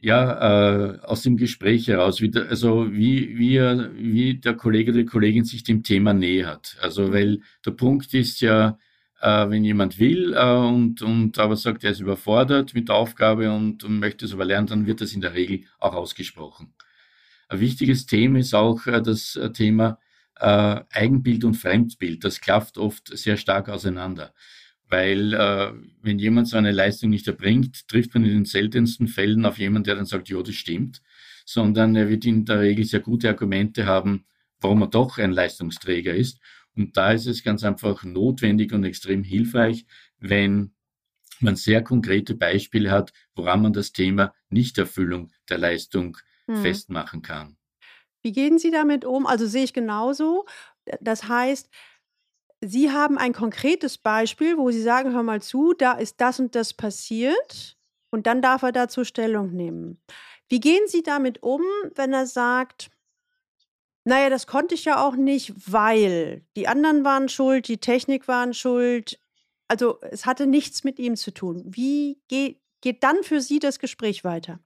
Ja, 0.00 0.94
äh, 0.94 0.98
aus 1.00 1.22
dem 1.22 1.36
Gespräch 1.36 1.86
heraus, 1.88 2.20
wie 2.20 2.30
der, 2.30 2.48
also 2.48 2.92
wie, 2.92 3.38
wie, 3.38 3.58
wie 3.60 4.34
der 4.38 4.54
Kollege 4.54 4.90
oder 4.90 5.00
die 5.00 5.06
Kollegin 5.06 5.44
sich 5.44 5.62
dem 5.62 5.84
Thema 5.84 6.12
nähert. 6.12 6.76
Also, 6.80 7.12
weil 7.12 7.40
der 7.64 7.70
Punkt 7.72 8.12
ist 8.14 8.40
ja, 8.40 8.76
äh, 9.20 9.48
wenn 9.48 9.64
jemand 9.64 10.00
will 10.00 10.34
äh, 10.34 10.56
und, 10.56 11.02
und 11.02 11.38
aber 11.38 11.56
sagt, 11.56 11.84
er 11.84 11.92
ist 11.92 12.00
überfordert 12.00 12.74
mit 12.74 12.88
der 12.88 12.96
Aufgabe 12.96 13.52
und, 13.52 13.84
und 13.84 14.00
möchte 14.00 14.24
es 14.24 14.32
aber 14.32 14.44
lernen, 14.44 14.66
dann 14.66 14.86
wird 14.86 15.00
das 15.00 15.12
in 15.12 15.20
der 15.20 15.34
Regel 15.34 15.64
auch 15.78 15.94
ausgesprochen. 15.94 16.74
Ein 17.48 17.60
wichtiges 17.60 18.06
Thema 18.06 18.40
ist 18.40 18.54
auch 18.54 18.86
äh, 18.86 19.00
das 19.02 19.36
äh, 19.36 19.52
Thema 19.52 19.98
äh, 20.40 20.80
Eigenbild 20.90 21.44
und 21.44 21.54
Fremdbild. 21.54 22.24
Das 22.24 22.40
klafft 22.40 22.78
oft 22.78 23.16
sehr 23.16 23.36
stark 23.36 23.68
auseinander 23.68 24.32
weil 24.88 25.34
äh, 25.34 25.72
wenn 26.02 26.18
jemand 26.18 26.48
so 26.48 26.56
eine 26.56 26.72
Leistung 26.72 27.10
nicht 27.10 27.26
erbringt, 27.26 27.88
trifft 27.88 28.14
man 28.14 28.24
in 28.24 28.30
den 28.30 28.44
seltensten 28.44 29.08
Fällen 29.08 29.44
auf 29.44 29.58
jemanden, 29.58 29.84
der 29.84 29.96
dann 29.96 30.06
sagt, 30.06 30.28
ja, 30.28 30.42
das 30.42 30.54
stimmt, 30.54 31.02
sondern 31.44 31.94
er 31.94 32.08
wird 32.08 32.24
in 32.24 32.44
der 32.44 32.60
Regel 32.60 32.84
sehr 32.84 33.00
gute 33.00 33.28
Argumente 33.28 33.86
haben, 33.86 34.24
warum 34.60 34.82
er 34.82 34.88
doch 34.88 35.18
ein 35.18 35.32
Leistungsträger 35.32 36.14
ist. 36.14 36.40
Und 36.74 36.96
da 36.96 37.12
ist 37.12 37.26
es 37.26 37.42
ganz 37.42 37.64
einfach 37.64 38.04
notwendig 38.04 38.72
und 38.72 38.84
extrem 38.84 39.22
hilfreich, 39.22 39.84
wenn 40.18 40.72
man 41.40 41.56
sehr 41.56 41.82
konkrete 41.82 42.34
Beispiele 42.34 42.90
hat, 42.90 43.12
woran 43.34 43.62
man 43.62 43.72
das 43.72 43.92
Thema 43.92 44.34
Nichterfüllung 44.48 45.30
der 45.48 45.58
Leistung 45.58 46.16
hm. 46.46 46.62
festmachen 46.62 47.22
kann. 47.22 47.56
Wie 48.28 48.32
gehen 48.32 48.58
Sie 48.58 48.70
damit 48.70 49.06
um? 49.06 49.26
Also 49.26 49.46
sehe 49.46 49.64
ich 49.64 49.72
genauso. 49.72 50.44
Das 51.00 51.28
heißt, 51.28 51.70
Sie 52.62 52.92
haben 52.92 53.18
ein 53.18 53.32
konkretes 53.34 53.98
Beispiel, 53.98 54.58
wo 54.58 54.70
Sie 54.70 54.82
sagen: 54.82 55.12
„Hör 55.14 55.22
mal 55.24 55.42
zu, 55.42 55.74
da 55.74 55.92
ist 55.94 56.20
das 56.20 56.40
und 56.40 56.54
das 56.54 56.74
passiert“, 56.74 57.76
und 58.10 58.26
dann 58.26 58.42
darf 58.42 58.62
er 58.62 58.72
dazu 58.72 59.04
Stellung 59.04 59.52
nehmen. 59.54 60.00
Wie 60.48 60.60
gehen 60.60 60.86
Sie 60.88 61.02
damit 61.02 61.42
um, 61.42 61.62
wenn 61.96 62.12
er 62.14 62.26
sagt: 62.26 62.90
„Na 64.06 64.20
ja, 64.22 64.30
das 64.30 64.46
konnte 64.46 64.74
ich 64.74 64.84
ja 64.84 65.04
auch 65.06 65.16
nicht, 65.16 65.52
weil 65.70 66.42
die 66.56 66.68
anderen 66.68 67.04
waren 67.04 67.28
schuld, 67.28 67.68
die 67.68 67.78
Technik 67.78 68.28
waren 68.28 68.54
schuld.“ 68.54 69.18
Also, 69.68 70.00
es 70.02 70.24
hatte 70.26 70.46
nichts 70.46 70.84
mit 70.84 70.98
ihm 70.98 71.16
zu 71.16 71.30
tun. 71.32 71.62
Wie 71.66 72.20
ge 72.28 72.56
geht 72.80 73.02
dann 73.02 73.22
für 73.24 73.40
Sie 73.40 73.58
das 73.58 73.78
Gespräch 73.80 74.22
weiter? 74.24 74.60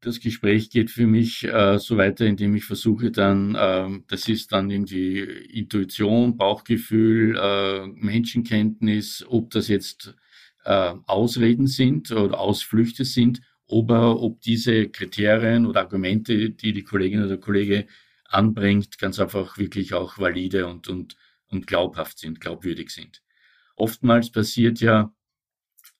Das 0.00 0.20
Gespräch 0.20 0.70
geht 0.70 0.90
für 0.90 1.06
mich 1.06 1.44
äh, 1.44 1.78
so 1.78 1.96
weiter, 1.96 2.24
indem 2.26 2.54
ich 2.54 2.64
versuche 2.64 3.10
dann, 3.10 3.54
äh, 3.54 4.00
das 4.08 4.28
ist 4.28 4.52
dann 4.52 4.70
irgendwie 4.70 5.20
Intuition, 5.20 6.36
Bauchgefühl, 6.36 7.36
äh, 7.36 7.86
Menschenkenntnis, 7.86 9.24
ob 9.28 9.50
das 9.50 9.68
jetzt 9.68 10.14
äh, 10.64 10.94
Ausreden 11.06 11.66
sind 11.66 12.12
oder 12.12 12.38
Ausflüchte 12.38 13.04
sind, 13.04 13.40
oder 13.68 14.18
ob 14.20 14.40
diese 14.40 14.88
Kriterien 14.88 15.66
oder 15.66 15.80
Argumente, 15.80 16.50
die 16.50 16.72
die 16.72 16.84
Kollegin 16.84 17.20
oder 17.20 17.28
der 17.28 17.38
Kollege 17.38 17.86
anbringt, 18.24 18.98
ganz 18.98 19.20
einfach 19.20 19.58
wirklich 19.58 19.94
auch 19.94 20.18
valide 20.18 20.66
und, 20.66 20.88
und, 20.88 21.16
und 21.48 21.66
glaubhaft 21.66 22.18
sind, 22.18 22.40
glaubwürdig 22.40 22.90
sind. 22.90 23.22
Oftmals 23.76 24.32
passiert 24.32 24.80
ja 24.80 25.12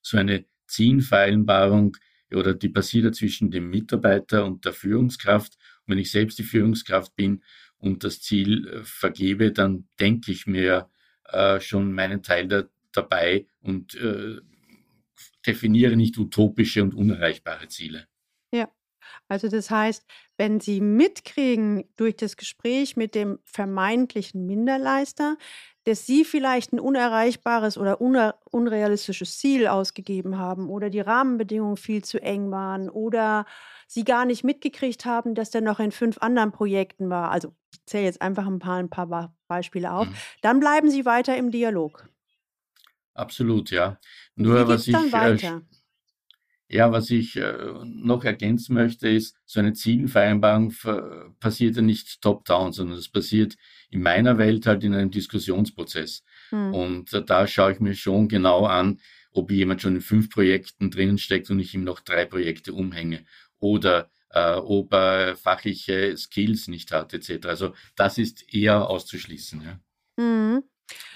so 0.00 0.17
eine 0.17 0.47
Zielvereinbarung, 0.67 1.97
oder 2.32 2.54
die 2.54 2.68
passiert 2.68 3.14
zwischen 3.14 3.50
dem 3.50 3.70
Mitarbeiter 3.70 4.44
und 4.44 4.64
der 4.64 4.73
Führungskraft. 4.73 5.54
Und 5.87 5.92
wenn 5.92 5.99
ich 5.99 6.11
selbst 6.11 6.38
die 6.38 6.44
Führungskraft 6.44 7.14
bin 7.16 7.42
und 7.78 8.04
das 8.04 8.20
Ziel 8.20 8.68
äh, 8.68 8.85
vergebe, 8.85 9.52
dann 9.52 9.88
denke 10.00 10.32
ich 10.32 10.47
mir 10.47 10.90
äh, 11.25 11.61
schon 11.61 11.92
meinen 11.92 12.23
Teil 12.23 12.49
da, 12.49 12.64
dabei 12.92 13.47
und 13.61 13.94
äh, 13.94 14.38
definiere 15.47 15.97
nicht 15.97 16.18
utopische 16.18 16.82
und 16.82 16.94
unerreichbare 16.94 17.68
Ziele. 17.68 18.06
Ja, 18.52 18.70
also 19.28 19.49
das 19.49 19.70
heißt, 19.70 20.04
wenn 20.37 20.61
Sie 20.61 20.80
mitkriegen 20.80 21.85
durch 21.97 22.16
das 22.16 22.37
Gespräch 22.37 22.97
mit 22.97 23.14
dem 23.14 23.38
vermeintlichen 23.44 24.47
Minderleister, 24.47 25.37
dass 25.88 26.04
Sie 26.04 26.26
vielleicht 26.26 26.75
ein 26.75 26.80
unerreichbares 26.80 27.78
oder 27.78 28.00
unrealistisches 28.00 29.38
Ziel 29.38 29.66
ausgegeben 29.66 30.37
haben 30.37 30.68
oder 30.68 30.90
die 30.90 31.00
Rahmenbedingungen 31.00 31.78
viel 31.78 32.04
zu 32.04 32.21
eng 32.21 32.50
waren 32.50 32.90
oder 32.90 33.47
Sie 33.87 34.04
gar 34.04 34.26
nicht 34.26 34.45
mitgekriegt 34.45 35.07
haben, 35.07 35.35
dass 35.35 35.49
der 35.49 35.62
noch 35.62 35.80
in 35.80 35.90
fünf 35.90 36.18
anderen 36.18 36.52
Projekten 36.52 37.09
war. 37.09 37.30
Also, 37.30 37.54
ich 37.73 37.87
zähle 37.87 38.04
jetzt 38.04 38.21
einfach 38.21 38.47
ein 38.47 38.59
paar 38.59 38.76
ein 38.76 38.90
paar 38.90 39.35
Beispiele 39.47 39.90
auf. 39.90 40.07
Mhm. 40.07 40.14
Dann 40.42 40.61
bleiben 40.61 40.90
Sie 40.90 41.07
weiter 41.07 41.35
im 41.38 41.50
Dialog. 41.50 42.07
Absolut, 43.14 43.71
ja. 43.71 43.99
Nur 44.35 44.68
was 44.68 44.87
ich, 44.88 44.92
dann 44.92 45.38
äh? 45.38 45.61
Ja, 46.68 46.92
was 46.92 47.10
ich 47.10 47.37
äh, 47.37 47.54
noch 47.84 48.25
ergänzen 48.25 48.75
möchte, 48.75 49.08
ist, 49.08 49.37
so 49.46 49.60
eine 49.60 49.72
Zielvereinbarung 49.72 50.75
passiert 51.40 51.76
ja 51.76 51.82
nicht 51.82 52.20
top-down, 52.20 52.72
sondern 52.72 52.98
es 52.98 53.08
passiert 53.08 53.56
in 53.90 54.02
meiner 54.02 54.37
Welt 54.37 54.66
halt 54.66 54.84
in 54.84 54.94
einem 54.94 55.10
Diskussionsprozess. 55.10 56.25
Mhm. 56.50 56.75
Und 56.75 57.12
äh, 57.12 57.25
da 57.25 57.46
schaue 57.46 57.72
ich 57.72 57.80
mir 57.80 57.94
schon 57.94 58.28
genau 58.28 58.66
an, 58.66 59.00
ob 59.32 59.50
jemand 59.50 59.80
schon 59.80 59.96
in 59.96 60.00
fünf 60.02 60.30
Projekten 60.30 60.90
drinnen 60.90 61.18
steckt 61.18 61.50
und 61.50 61.58
ich 61.58 61.75
ihm 61.75 61.84
noch 61.84 62.00
drei 62.00 62.26
Projekte 62.26 62.75
umhänge. 62.75 63.25
Oder 63.60 64.10
äh, 64.30 64.54
ob 64.54 64.92
er 64.92 65.37
fachliche 65.37 66.16
Skills 66.16 66.68
nicht 66.68 66.92
hat, 66.92 67.14
etc. 67.14 67.46
Also 67.46 67.75
das 67.96 68.18
ist 68.18 68.52
eher 68.52 68.88
auszuschließen. 68.88 69.62
Ja. 69.62 70.22
Mhm. 70.22 70.64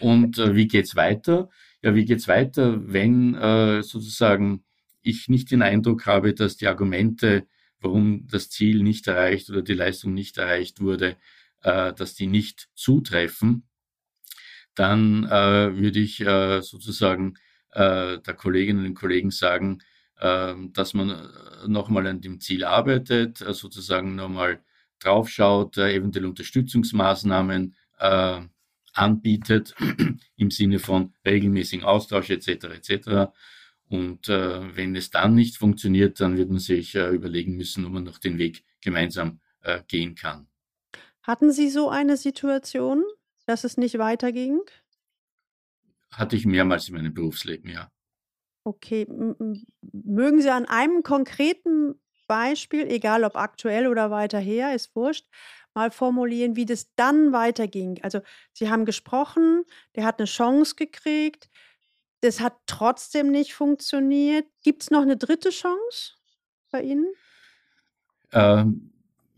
Und 0.00 0.38
äh, 0.38 0.54
wie 0.54 0.66
geht's 0.66 0.96
weiter? 0.96 1.50
Ja, 1.82 1.94
wie 1.94 2.04
geht's 2.04 2.28
weiter, 2.28 2.80
wenn 2.92 3.34
äh, 3.34 3.82
sozusagen 3.82 4.64
ich 5.02 5.28
nicht 5.28 5.50
den 5.50 5.62
Eindruck 5.62 6.06
habe, 6.06 6.34
dass 6.34 6.56
die 6.56 6.66
Argumente, 6.66 7.46
warum 7.80 8.26
das 8.28 8.50
Ziel 8.50 8.82
nicht 8.82 9.06
erreicht 9.06 9.50
oder 9.50 9.62
die 9.62 9.74
Leistung 9.74 10.14
nicht 10.14 10.38
erreicht 10.38 10.80
wurde, 10.80 11.16
äh, 11.62 11.92
dass 11.92 12.14
die 12.14 12.26
nicht 12.26 12.68
zutreffen, 12.74 13.64
dann 14.74 15.24
äh, 15.24 15.76
würde 15.76 15.98
ich 15.98 16.20
äh, 16.20 16.62
sozusagen 16.62 17.34
äh, 17.72 18.18
der 18.18 18.34
Kolleginnen 18.34 18.86
und 18.86 18.94
Kollegen 18.94 19.30
sagen, 19.30 19.78
äh, 20.18 20.54
dass 20.72 20.94
man 20.94 21.10
äh, 21.10 21.68
nochmal 21.68 22.06
an 22.06 22.20
dem 22.20 22.40
Ziel 22.40 22.64
arbeitet, 22.64 23.38
sozusagen 23.38 24.14
nochmal 24.14 24.60
draufschaut, 25.00 25.78
eventuell 25.78 26.26
Unterstützungsmaßnahmen 26.26 27.74
anbietet 28.94 29.74
im 30.36 30.50
Sinne 30.50 30.80
von 30.80 31.14
regelmäßigen 31.24 31.84
Austausch 31.84 32.30
etc. 32.30 32.64
etc. 32.64 33.32
Und 33.92 34.28
äh, 34.30 34.74
wenn 34.74 34.96
es 34.96 35.10
dann 35.10 35.34
nicht 35.34 35.58
funktioniert, 35.58 36.18
dann 36.18 36.38
wird 36.38 36.48
man 36.48 36.58
sich 36.58 36.94
äh, 36.94 37.10
überlegen 37.10 37.56
müssen, 37.56 37.84
ob 37.84 37.92
man 37.92 38.04
noch 38.04 38.18
den 38.18 38.38
Weg 38.38 38.64
gemeinsam 38.80 39.40
äh, 39.60 39.82
gehen 39.86 40.14
kann. 40.14 40.48
Hatten 41.22 41.52
Sie 41.52 41.68
so 41.68 41.90
eine 41.90 42.16
Situation, 42.16 43.04
dass 43.46 43.64
es 43.64 43.76
nicht 43.76 43.98
weiterging? 43.98 44.60
Hatte 46.10 46.36
ich 46.36 46.46
mehrmals 46.46 46.88
in 46.88 46.94
meinem 46.94 47.12
Berufsleben, 47.12 47.70
ja. 47.70 47.90
Okay. 48.64 49.06
mögen 49.92 50.40
Sie 50.40 50.50
an 50.50 50.66
einem 50.66 51.02
konkreten 51.02 52.00
Beispiel, 52.28 52.86
egal 52.86 53.24
ob 53.24 53.36
aktuell 53.36 53.88
oder 53.88 54.10
weiter 54.10 54.38
her, 54.38 54.74
ist 54.74 54.94
wurscht, 54.94 55.26
mal 55.74 55.90
formulieren, 55.90 56.54
wie 56.54 56.64
das 56.64 56.94
dann 56.94 57.32
weiterging? 57.32 57.98
Also, 58.02 58.20
Sie 58.52 58.70
haben 58.70 58.84
gesprochen, 58.84 59.64
der 59.96 60.04
hat 60.04 60.18
eine 60.20 60.26
Chance 60.26 60.76
gekriegt, 60.76 61.50
das 62.22 62.40
hat 62.40 62.54
trotzdem 62.66 63.30
nicht 63.30 63.52
funktioniert. 63.52 64.46
Gibt 64.64 64.82
es 64.82 64.90
noch 64.90 65.02
eine 65.02 65.16
dritte 65.16 65.50
Chance 65.50 66.14
bei 66.70 66.82
Ihnen? 66.82 67.06
Ähm 68.32 68.88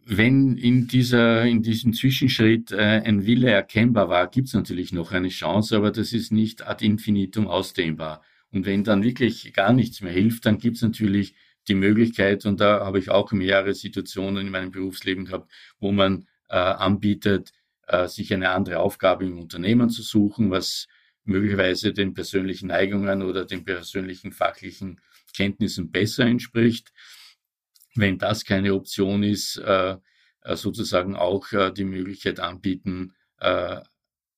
wenn 0.06 0.56
in, 0.56 0.86
dieser, 0.86 1.44
in 1.44 1.62
diesem 1.62 1.94
Zwischenschritt 1.94 2.72
äh, 2.72 3.02
ein 3.04 3.24
Wille 3.26 3.50
erkennbar 3.50 4.08
war, 4.08 4.28
gibt 4.28 4.48
es 4.48 4.54
natürlich 4.54 4.92
noch 4.92 5.12
eine 5.12 5.28
Chance, 5.28 5.76
aber 5.76 5.90
das 5.90 6.12
ist 6.12 6.30
nicht 6.30 6.66
ad 6.66 6.84
infinitum 6.84 7.46
ausdehnbar. 7.46 8.22
Und 8.50 8.66
wenn 8.66 8.84
dann 8.84 9.02
wirklich 9.02 9.52
gar 9.54 9.72
nichts 9.72 10.00
mehr 10.00 10.12
hilft, 10.12 10.46
dann 10.46 10.58
gibt 10.58 10.76
es 10.76 10.82
natürlich 10.82 11.34
die 11.68 11.74
Möglichkeit, 11.74 12.44
und 12.44 12.60
da 12.60 12.84
habe 12.84 12.98
ich 12.98 13.10
auch 13.10 13.32
mehrere 13.32 13.72
Situationen 13.72 14.46
in 14.46 14.52
meinem 14.52 14.70
Berufsleben 14.70 15.24
gehabt, 15.24 15.50
wo 15.80 15.92
man 15.92 16.26
äh, 16.50 16.56
anbietet, 16.56 17.52
äh, 17.86 18.06
sich 18.06 18.32
eine 18.34 18.50
andere 18.50 18.80
Aufgabe 18.80 19.24
im 19.24 19.38
Unternehmen 19.38 19.88
zu 19.88 20.02
suchen, 20.02 20.50
was 20.50 20.86
möglicherweise 21.24 21.92
den 21.92 22.14
persönlichen 22.14 22.68
Neigungen 22.68 23.22
oder 23.22 23.44
den 23.44 23.64
persönlichen 23.64 24.32
fachlichen 24.32 25.00
Kenntnissen 25.34 25.90
besser 25.90 26.24
entspricht 26.24 26.92
wenn 27.94 28.18
das 28.18 28.44
keine 28.44 28.74
Option 28.74 29.22
ist, 29.22 29.56
äh, 29.58 29.96
äh, 30.42 30.56
sozusagen 30.56 31.16
auch 31.16 31.52
äh, 31.52 31.72
die 31.72 31.84
Möglichkeit 31.84 32.40
anbieten, 32.40 33.14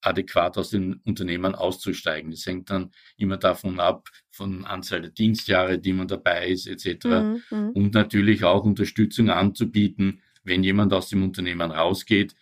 adäquat 0.00 0.58
aus 0.58 0.70
den 0.70 0.94
Unternehmen 1.04 1.54
auszusteigen. 1.54 2.32
Das 2.32 2.44
hängt 2.46 2.70
dann 2.70 2.90
immer 3.18 3.36
davon 3.36 3.78
ab, 3.78 4.08
von 4.30 4.64
Anzahl 4.64 5.02
der 5.02 5.10
Dienstjahre, 5.10 5.78
die 5.78 5.92
man 5.92 6.08
dabei 6.08 6.48
ist, 6.48 6.66
etc. 6.66 7.04
Mhm, 7.04 7.42
mhm, 7.50 7.70
und 7.70 7.94
natürlich 7.94 8.42
auch 8.42 8.64
Unterstützung 8.64 9.30
anzubieten, 9.30 10.22
wenn 10.42 10.64
jemand 10.64 10.92
aus 10.92 11.08
dem 11.10 11.22
Unternehmen 11.22 11.70
rausgeht, 11.70 12.34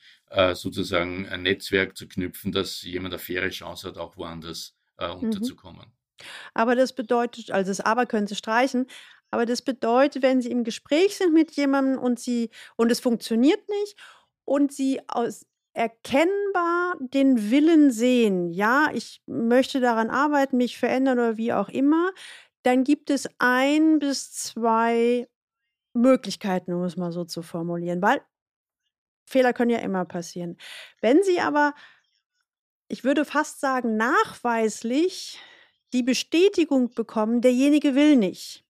sozusagen 0.54 1.28
ein 1.28 1.42
Netzwerk 1.42 1.96
zu 1.96 2.08
knüpfen, 2.08 2.52
dass 2.52 2.82
jemand 2.82 3.14
eine 3.14 3.20
faire 3.20 3.50
Chance 3.50 3.88
hat, 3.88 3.98
auch 3.98 4.16
woanders 4.16 4.74
mhm. 4.98 5.26
unterzukommen. 5.26 5.86
Aber 6.54 6.74
das 6.76 6.94
bedeutet, 6.94 7.50
also 7.50 7.70
das 7.70 7.80
Aber 7.80 8.06
können 8.06 8.26
Sie 8.26 8.36
streichen, 8.36 8.86
aber 9.30 9.46
das 9.46 9.62
bedeutet, 9.62 10.22
wenn 10.22 10.40
Sie 10.40 10.50
im 10.50 10.64
Gespräch 10.64 11.16
sind 11.16 11.32
mit 11.32 11.52
jemandem 11.52 11.98
und 11.98 12.20
Sie 12.20 12.50
und 12.76 12.92
es 12.92 13.00
funktioniert 13.00 13.68
nicht 13.68 13.96
und 14.44 14.72
Sie 14.72 15.00
aus 15.08 15.46
erkennbar 15.76 16.94
den 17.00 17.50
Willen 17.50 17.90
sehen, 17.90 18.52
ja, 18.52 18.90
ich 18.94 19.22
möchte 19.26 19.80
daran 19.80 20.08
arbeiten, 20.08 20.56
mich 20.56 20.78
verändern 20.78 21.18
oder 21.18 21.36
wie 21.36 21.52
auch 21.52 21.68
immer, 21.68 22.12
dann 22.62 22.84
gibt 22.84 23.10
es 23.10 23.28
ein 23.38 23.98
bis 23.98 24.32
zwei 24.32 25.28
Möglichkeiten, 25.94 26.72
um 26.72 26.84
es 26.84 26.96
mal 26.96 27.10
so 27.10 27.24
zu 27.24 27.42
formulieren, 27.42 28.00
weil 28.02 28.20
Fehler 29.24 29.52
können 29.52 29.70
ja 29.70 29.78
immer 29.78 30.04
passieren. 30.04 30.56
Wenn 31.00 31.22
Sie 31.22 31.40
aber, 31.40 31.74
ich 32.88 33.04
würde 33.04 33.24
fast 33.24 33.60
sagen, 33.60 33.96
nachweislich 33.96 35.38
die 35.92 36.02
Bestätigung 36.02 36.90
bekommen, 36.94 37.40
derjenige 37.40 37.94
will 37.94 38.16
nicht, 38.16 38.64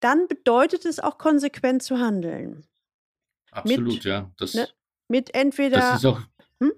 dann 0.00 0.26
bedeutet 0.28 0.84
es 0.84 0.98
auch 0.98 1.18
konsequent 1.18 1.82
zu 1.82 1.98
handeln. 1.98 2.66
Absolut, 3.50 3.94
mit, 3.94 4.04
ja. 4.04 4.30
Das, 4.36 4.54
ne, 4.54 4.68
mit 5.08 5.34
entweder. 5.34 5.78
Das 5.78 5.98
ist 6.00 6.04
auch 6.04 6.20
hm? 6.60 6.72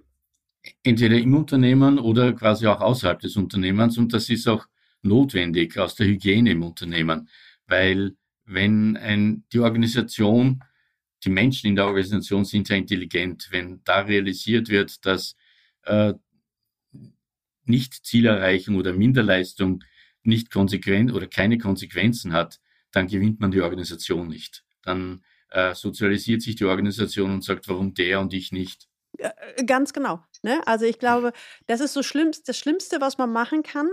entweder 0.82 1.16
im 1.16 1.34
Unternehmen 1.34 1.98
oder 1.98 2.32
quasi 2.32 2.66
auch 2.66 2.80
außerhalb 2.80 3.20
des 3.20 3.36
Unternehmens 3.36 3.98
und 3.98 4.12
das 4.12 4.28
ist 4.28 4.46
auch 4.46 4.66
notwendig 5.02 5.78
aus 5.78 5.94
der 5.94 6.06
Hygiene 6.06 6.52
im 6.52 6.62
Unternehmen, 6.62 7.28
weil 7.66 8.16
wenn 8.44 8.97
ein, 8.97 9.44
die 9.52 9.60
Organisation, 9.60 10.64
die 11.25 11.31
Menschen 11.31 11.69
in 11.69 11.76
der 11.76 11.87
Organisation 11.87 12.45
sind 12.45 12.69
ja 12.69 12.76
intelligent, 12.76 13.49
wenn 13.50 13.83
da 13.85 14.00
realisiert 14.00 14.69
wird, 14.69 15.04
dass 15.04 15.37
äh, 15.85 16.15
nicht 17.65 18.07
Zielerreichung 18.07 18.76
oder 18.76 18.93
Minderleistung 18.93 19.85
nicht 20.23 20.50
konsequent 20.50 21.13
oder 21.13 21.26
keine 21.26 21.59
Konsequenzen 21.59 22.33
hat, 22.33 22.61
dann 22.93 23.07
gewinnt 23.07 23.41
man 23.41 23.50
die 23.50 23.61
Organisation 23.61 24.28
nicht. 24.28 24.65
Dann 24.83 25.23
äh, 25.50 25.75
sozialisiert 25.75 26.43
sich 26.43 26.57
die 26.57 26.65
Organisation 26.65 27.33
und 27.33 27.45
sagt, 27.45 27.69
warum 27.69 27.95
der 27.95 28.21
und 28.21 28.33
ich 28.33 28.52
nicht. 28.52 28.89
Äh, 29.19 29.31
ganz 29.65 29.93
genau. 29.93 30.23
Ne? 30.43 30.61
Also 30.67 30.85
ich 30.85 30.99
glaube, 30.99 31.33
das 31.67 31.81
ist 31.81 31.93
so 31.93 32.02
schlimm, 32.02 32.31
das 32.47 32.59
Schlimmste, 32.59 33.00
was 33.00 33.19
man 33.19 33.33
machen 33.33 33.63
kann. 33.63 33.89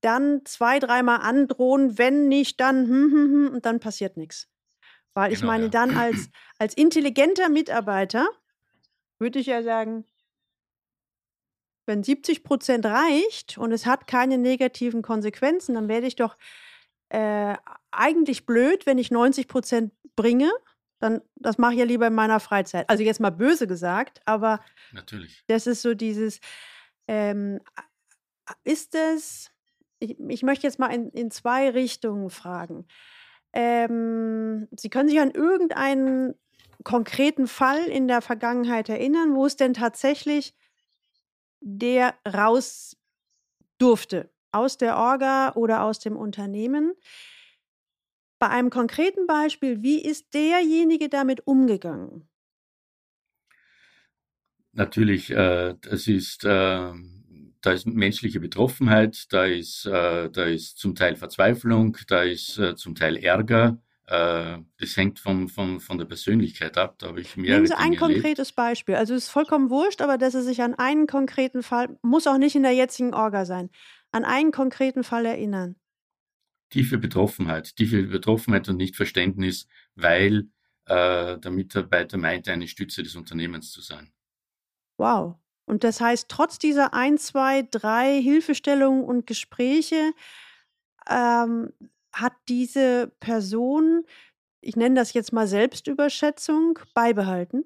Dann 0.00 0.42
zwei, 0.44 0.78
dreimal 0.78 1.20
androhen, 1.20 1.98
wenn 1.98 2.28
nicht, 2.28 2.60
dann 2.60 2.86
hm, 2.86 3.12
hm, 3.12 3.32
hm, 3.32 3.54
und 3.54 3.66
dann 3.66 3.80
passiert 3.80 4.16
nichts. 4.16 4.48
Weil 5.14 5.32
ich 5.32 5.40
genau, 5.40 5.52
meine, 5.52 5.64
ja. 5.64 5.70
dann 5.70 5.96
als, 5.96 6.30
als 6.58 6.74
intelligenter 6.74 7.48
Mitarbeiter 7.48 8.28
würde 9.18 9.38
ich 9.38 9.46
ja 9.46 9.62
sagen, 9.62 10.04
wenn 11.86 12.02
70 12.04 12.44
Prozent 12.44 12.84
reicht 12.86 13.58
und 13.58 13.72
es 13.72 13.86
hat 13.86 14.06
keine 14.06 14.38
negativen 14.38 15.02
Konsequenzen, 15.02 15.74
dann 15.74 15.88
werde 15.88 16.06
ich 16.06 16.16
doch 16.16 16.36
äh, 17.08 17.56
eigentlich 17.90 18.46
blöd, 18.46 18.86
wenn 18.86 18.98
ich 18.98 19.10
90 19.10 19.48
Prozent 19.48 19.92
bringe. 20.14 20.50
Dann, 21.00 21.22
das 21.36 21.58
mache 21.58 21.72
ich 21.72 21.78
ja 21.78 21.84
lieber 21.84 22.08
in 22.08 22.14
meiner 22.14 22.40
Freizeit. 22.40 22.88
Also 22.90 23.02
jetzt 23.02 23.20
mal 23.20 23.30
böse 23.30 23.66
gesagt, 23.66 24.20
aber 24.26 24.60
Natürlich. 24.92 25.42
das 25.46 25.66
ist 25.66 25.82
so 25.82 25.94
dieses, 25.94 26.40
ähm, 27.06 27.60
ist 28.64 28.94
es, 28.94 29.50
ich, 29.98 30.18
ich, 30.20 30.42
möchte 30.42 30.66
jetzt 30.66 30.78
mal 30.78 30.88
in, 30.88 31.10
in 31.10 31.30
zwei 31.30 31.70
Richtungen 31.70 32.30
fragen. 32.30 32.86
Ähm, 33.52 34.68
Sie 34.76 34.90
können 34.90 35.08
sich 35.08 35.20
an 35.20 35.30
irgendeinen 35.30 36.34
konkreten 36.84 37.46
Fall 37.46 37.84
in 37.84 38.08
der 38.08 38.22
Vergangenheit 38.22 38.88
erinnern, 38.88 39.34
wo 39.34 39.46
es 39.46 39.56
denn 39.56 39.74
tatsächlich 39.74 40.54
der 41.60 42.14
raus 42.26 42.96
durfte 43.78 44.30
aus 44.52 44.78
der 44.78 44.96
Orga 44.96 45.52
oder 45.54 45.82
aus 45.82 45.98
dem 45.98 46.16
Unternehmen. 46.16 46.94
Bei 48.38 48.48
einem 48.48 48.70
konkreten 48.70 49.26
Beispiel, 49.26 49.82
wie 49.82 50.00
ist 50.00 50.32
derjenige 50.32 51.08
damit 51.08 51.46
umgegangen? 51.46 52.28
Natürlich, 54.72 55.30
äh, 55.30 55.74
das 55.80 56.06
ist, 56.06 56.44
äh, 56.44 56.92
da 57.60 57.72
ist 57.72 57.86
menschliche 57.86 58.40
Betroffenheit, 58.40 59.32
da 59.32 59.44
ist, 59.44 59.86
äh, 59.86 60.30
da 60.30 60.44
ist 60.44 60.78
zum 60.78 60.94
Teil 60.94 61.16
Verzweiflung, 61.16 61.96
da 62.06 62.22
ist 62.22 62.58
äh, 62.58 62.76
zum 62.76 62.94
Teil 62.94 63.16
Ärger. 63.16 63.80
Äh, 64.06 64.58
das 64.78 64.96
hängt 64.96 65.18
von, 65.18 65.48
von, 65.48 65.80
von 65.80 65.98
der 65.98 66.06
Persönlichkeit 66.06 66.78
ab. 66.78 66.96
Da 66.98 67.08
habe 67.08 67.20
ich 67.20 67.36
mehrere 67.36 67.56
Nehmen 67.56 67.66
Sie 67.66 67.76
ein 67.76 67.92
Dinge 67.92 67.96
konkretes 67.96 68.50
erlebt. 68.50 68.56
Beispiel. 68.56 68.94
Also 68.94 69.14
es 69.14 69.24
ist 69.24 69.30
vollkommen 69.30 69.70
wurscht, 69.70 70.00
aber 70.00 70.18
dass 70.18 70.34
er 70.34 70.42
sich 70.42 70.62
an 70.62 70.74
einen 70.74 71.06
konkreten 71.06 71.62
Fall, 71.62 71.98
muss 72.02 72.26
auch 72.26 72.38
nicht 72.38 72.54
in 72.54 72.62
der 72.62 72.72
jetzigen 72.72 73.12
Orga 73.12 73.44
sein, 73.44 73.70
an 74.12 74.24
einen 74.24 74.52
konkreten 74.52 75.04
Fall 75.04 75.26
erinnern? 75.26 75.76
Tiefe 76.70 76.98
Betroffenheit, 76.98 77.76
tiefe 77.76 78.02
Betroffenheit 78.04 78.68
und 78.68 78.76
nicht 78.76 78.94
Verständnis, 78.94 79.66
weil 79.94 80.48
äh, 80.84 81.38
der 81.38 81.50
Mitarbeiter 81.50 82.18
meinte, 82.18 82.52
eine 82.52 82.68
Stütze 82.68 83.02
des 83.02 83.16
Unternehmens 83.16 83.72
zu 83.72 83.80
sein. 83.80 84.12
Wow. 84.96 85.36
Und 85.68 85.84
das 85.84 86.00
heißt, 86.00 86.28
trotz 86.28 86.58
dieser 86.58 86.94
ein, 86.94 87.18
zwei, 87.18 87.62
drei 87.62 88.20
Hilfestellungen 88.20 89.04
und 89.04 89.26
Gespräche 89.26 90.12
ähm, 91.08 91.72
hat 92.12 92.32
diese 92.48 93.12
Person, 93.20 94.04
ich 94.60 94.76
nenne 94.76 94.94
das 94.94 95.12
jetzt 95.12 95.32
mal 95.32 95.46
Selbstüberschätzung, 95.46 96.78
beibehalten? 96.94 97.64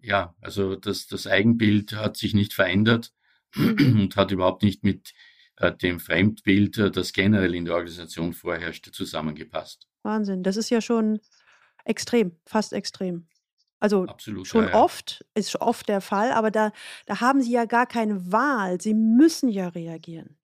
Ja, 0.00 0.34
also 0.40 0.74
das, 0.74 1.06
das 1.06 1.26
Eigenbild 1.26 1.92
hat 1.92 2.16
sich 2.16 2.34
nicht 2.34 2.54
verändert. 2.54 3.12
und 3.56 4.16
hat 4.16 4.30
überhaupt 4.30 4.62
nicht 4.62 4.84
mit 4.84 5.12
äh, 5.56 5.72
dem 5.72 6.00
Fremdbild, 6.00 6.78
äh, 6.78 6.90
das 6.90 7.12
generell 7.12 7.54
in 7.54 7.64
der 7.64 7.74
Organisation 7.74 8.32
vorherrschte, 8.32 8.92
zusammengepasst. 8.92 9.88
Wahnsinn, 10.02 10.42
das 10.42 10.56
ist 10.56 10.70
ja 10.70 10.80
schon 10.80 11.20
extrem, 11.84 12.36
fast 12.46 12.72
extrem. 12.72 13.26
Also 13.80 14.04
Absolut, 14.04 14.46
schon 14.46 14.64
ja, 14.64 14.70
ja. 14.70 14.82
oft, 14.82 15.24
ist 15.34 15.60
oft 15.60 15.88
der 15.88 16.02
Fall, 16.02 16.32
aber 16.32 16.50
da, 16.50 16.70
da 17.06 17.20
haben 17.20 17.42
Sie 17.42 17.52
ja 17.52 17.64
gar 17.64 17.86
keine 17.86 18.30
Wahl. 18.30 18.80
Sie 18.80 18.94
müssen 18.94 19.48
ja 19.48 19.68
reagieren. 19.68 20.36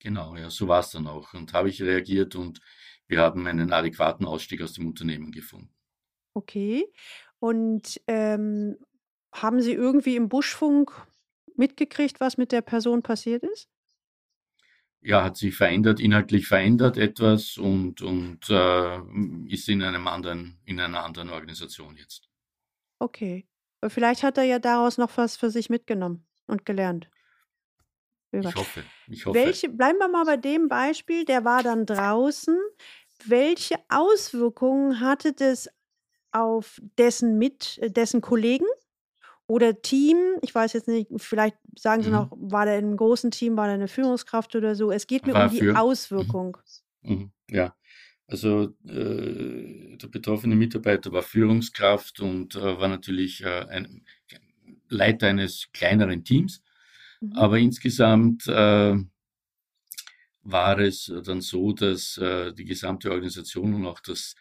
Genau, 0.00 0.34
ja, 0.34 0.50
so 0.50 0.66
war 0.66 0.80
es 0.80 0.90
dann 0.90 1.06
auch. 1.06 1.32
Und 1.32 1.52
habe 1.52 1.68
ich 1.68 1.80
reagiert 1.80 2.34
und 2.34 2.60
wir 3.06 3.20
haben 3.20 3.46
einen 3.46 3.72
adäquaten 3.72 4.26
Ausstieg 4.26 4.60
aus 4.60 4.72
dem 4.72 4.88
Unternehmen 4.88 5.30
gefunden. 5.30 5.70
Okay. 6.34 6.84
Und 7.38 8.00
ähm, 8.08 8.76
haben 9.32 9.62
Sie 9.62 9.72
irgendwie 9.72 10.16
im 10.16 10.28
Buschfunk 10.28 10.92
mitgekriegt, 11.56 12.20
was 12.20 12.36
mit 12.36 12.50
der 12.50 12.62
Person 12.62 13.02
passiert 13.02 13.44
ist? 13.44 13.68
Ja, 15.00 15.24
hat 15.24 15.36
sich 15.36 15.54
verändert, 15.54 16.00
inhaltlich 16.00 16.46
verändert 16.46 16.96
etwas 16.96 17.58
und, 17.58 18.02
und 18.02 18.48
äh, 18.50 18.98
ist 19.48 19.68
in 19.68 19.82
einem 19.82 20.06
anderen, 20.06 20.60
in 20.64 20.80
einer 20.80 21.04
anderen 21.04 21.30
Organisation 21.30 21.96
jetzt. 21.96 22.31
Okay. 23.02 23.46
Vielleicht 23.88 24.22
hat 24.22 24.38
er 24.38 24.44
ja 24.44 24.60
daraus 24.60 24.96
noch 24.96 25.16
was 25.16 25.36
für 25.36 25.50
sich 25.50 25.68
mitgenommen 25.68 26.24
und 26.46 26.64
gelernt. 26.64 27.10
Ich 28.32 28.54
hoffe, 28.54 28.84
ich 29.08 29.26
hoffe. 29.26 29.40
Welche, 29.44 29.68
bleiben 29.68 29.98
wir 29.98 30.08
mal 30.08 30.24
bei 30.24 30.36
dem 30.36 30.68
Beispiel, 30.68 31.24
der 31.24 31.44
war 31.44 31.62
dann 31.62 31.84
draußen. 31.84 32.56
Welche 33.26 33.76
Auswirkungen 33.88 35.00
hatte 35.00 35.32
das 35.32 35.68
auf 36.32 36.80
dessen 36.98 37.38
mit, 37.38 37.80
dessen 37.96 38.20
Kollegen 38.20 38.66
oder 39.46 39.82
Team? 39.82 40.18
Ich 40.42 40.54
weiß 40.54 40.72
jetzt 40.74 40.88
nicht, 40.88 41.10
vielleicht 41.18 41.56
sagen 41.78 42.02
Sie 42.02 42.10
Mhm. 42.10 42.14
noch, 42.16 42.30
war 42.32 42.66
der 42.66 42.78
in 42.78 42.86
einem 42.86 42.96
großen 42.96 43.30
Team, 43.30 43.56
war 43.56 43.66
der 43.66 43.74
eine 43.74 43.88
Führungskraft 43.88 44.54
oder 44.56 44.74
so? 44.74 44.90
Es 44.92 45.06
geht 45.06 45.26
mir 45.26 45.34
um 45.34 45.38
War 45.38 45.48
die 45.48 45.58
für. 45.58 45.74
Mhm. 45.74 45.78
Auswirkung. 45.78 46.58
Mhm. 47.02 47.32
Ja, 47.50 47.74
also 48.32 48.74
äh, 48.88 49.96
der 49.98 50.08
betroffene 50.08 50.56
Mitarbeiter 50.56 51.12
war 51.12 51.22
Führungskraft 51.22 52.20
und 52.20 52.56
äh, 52.56 52.78
war 52.78 52.88
natürlich 52.88 53.42
äh, 53.42 53.66
ein 53.68 54.06
Leiter 54.88 55.28
eines 55.28 55.68
kleineren 55.72 56.24
Teams. 56.24 56.62
Mhm. 57.20 57.32
Aber 57.34 57.58
insgesamt 57.58 58.46
äh, 58.46 58.96
war 60.44 60.78
es 60.78 61.12
dann 61.24 61.42
so, 61.42 61.72
dass 61.72 62.16
äh, 62.16 62.54
die 62.54 62.64
gesamte 62.64 63.10
Organisation 63.10 63.74
und 63.74 63.86
auch 63.86 64.00
das 64.00 64.34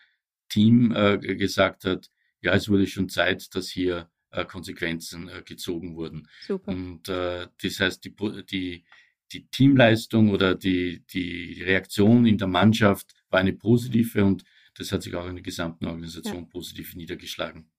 Team 0.47 0.93
äh, 0.95 1.17
gesagt 1.17 1.83
hat, 1.83 2.09
ja, 2.41 2.53
es 2.53 2.69
wurde 2.69 2.87
schon 2.87 3.09
Zeit, 3.09 3.53
dass 3.53 3.69
hier 3.69 4.09
Konsequenzen 4.47 5.29
gezogen 5.43 5.97
wurden. 5.97 6.25
Super. 6.47 6.71
Und 6.71 7.09
das 7.09 7.79
heißt, 7.81 8.05
die, 8.05 8.15
die, 8.49 8.85
die 9.33 9.47
Teamleistung 9.47 10.29
oder 10.31 10.55
die, 10.55 11.05
die 11.07 11.61
Reaktion 11.63 12.25
in 12.25 12.37
der 12.37 12.47
Mannschaft 12.47 13.13
war 13.29 13.39
eine 13.39 13.53
positive 13.53 14.23
und 14.25 14.43
das 14.75 14.91
hat 14.91 15.03
sich 15.03 15.15
auch 15.15 15.27
in 15.27 15.35
der 15.35 15.43
gesamten 15.43 15.87
Organisation 15.87 16.49
positiv 16.49 16.95
niedergeschlagen. 16.95 17.69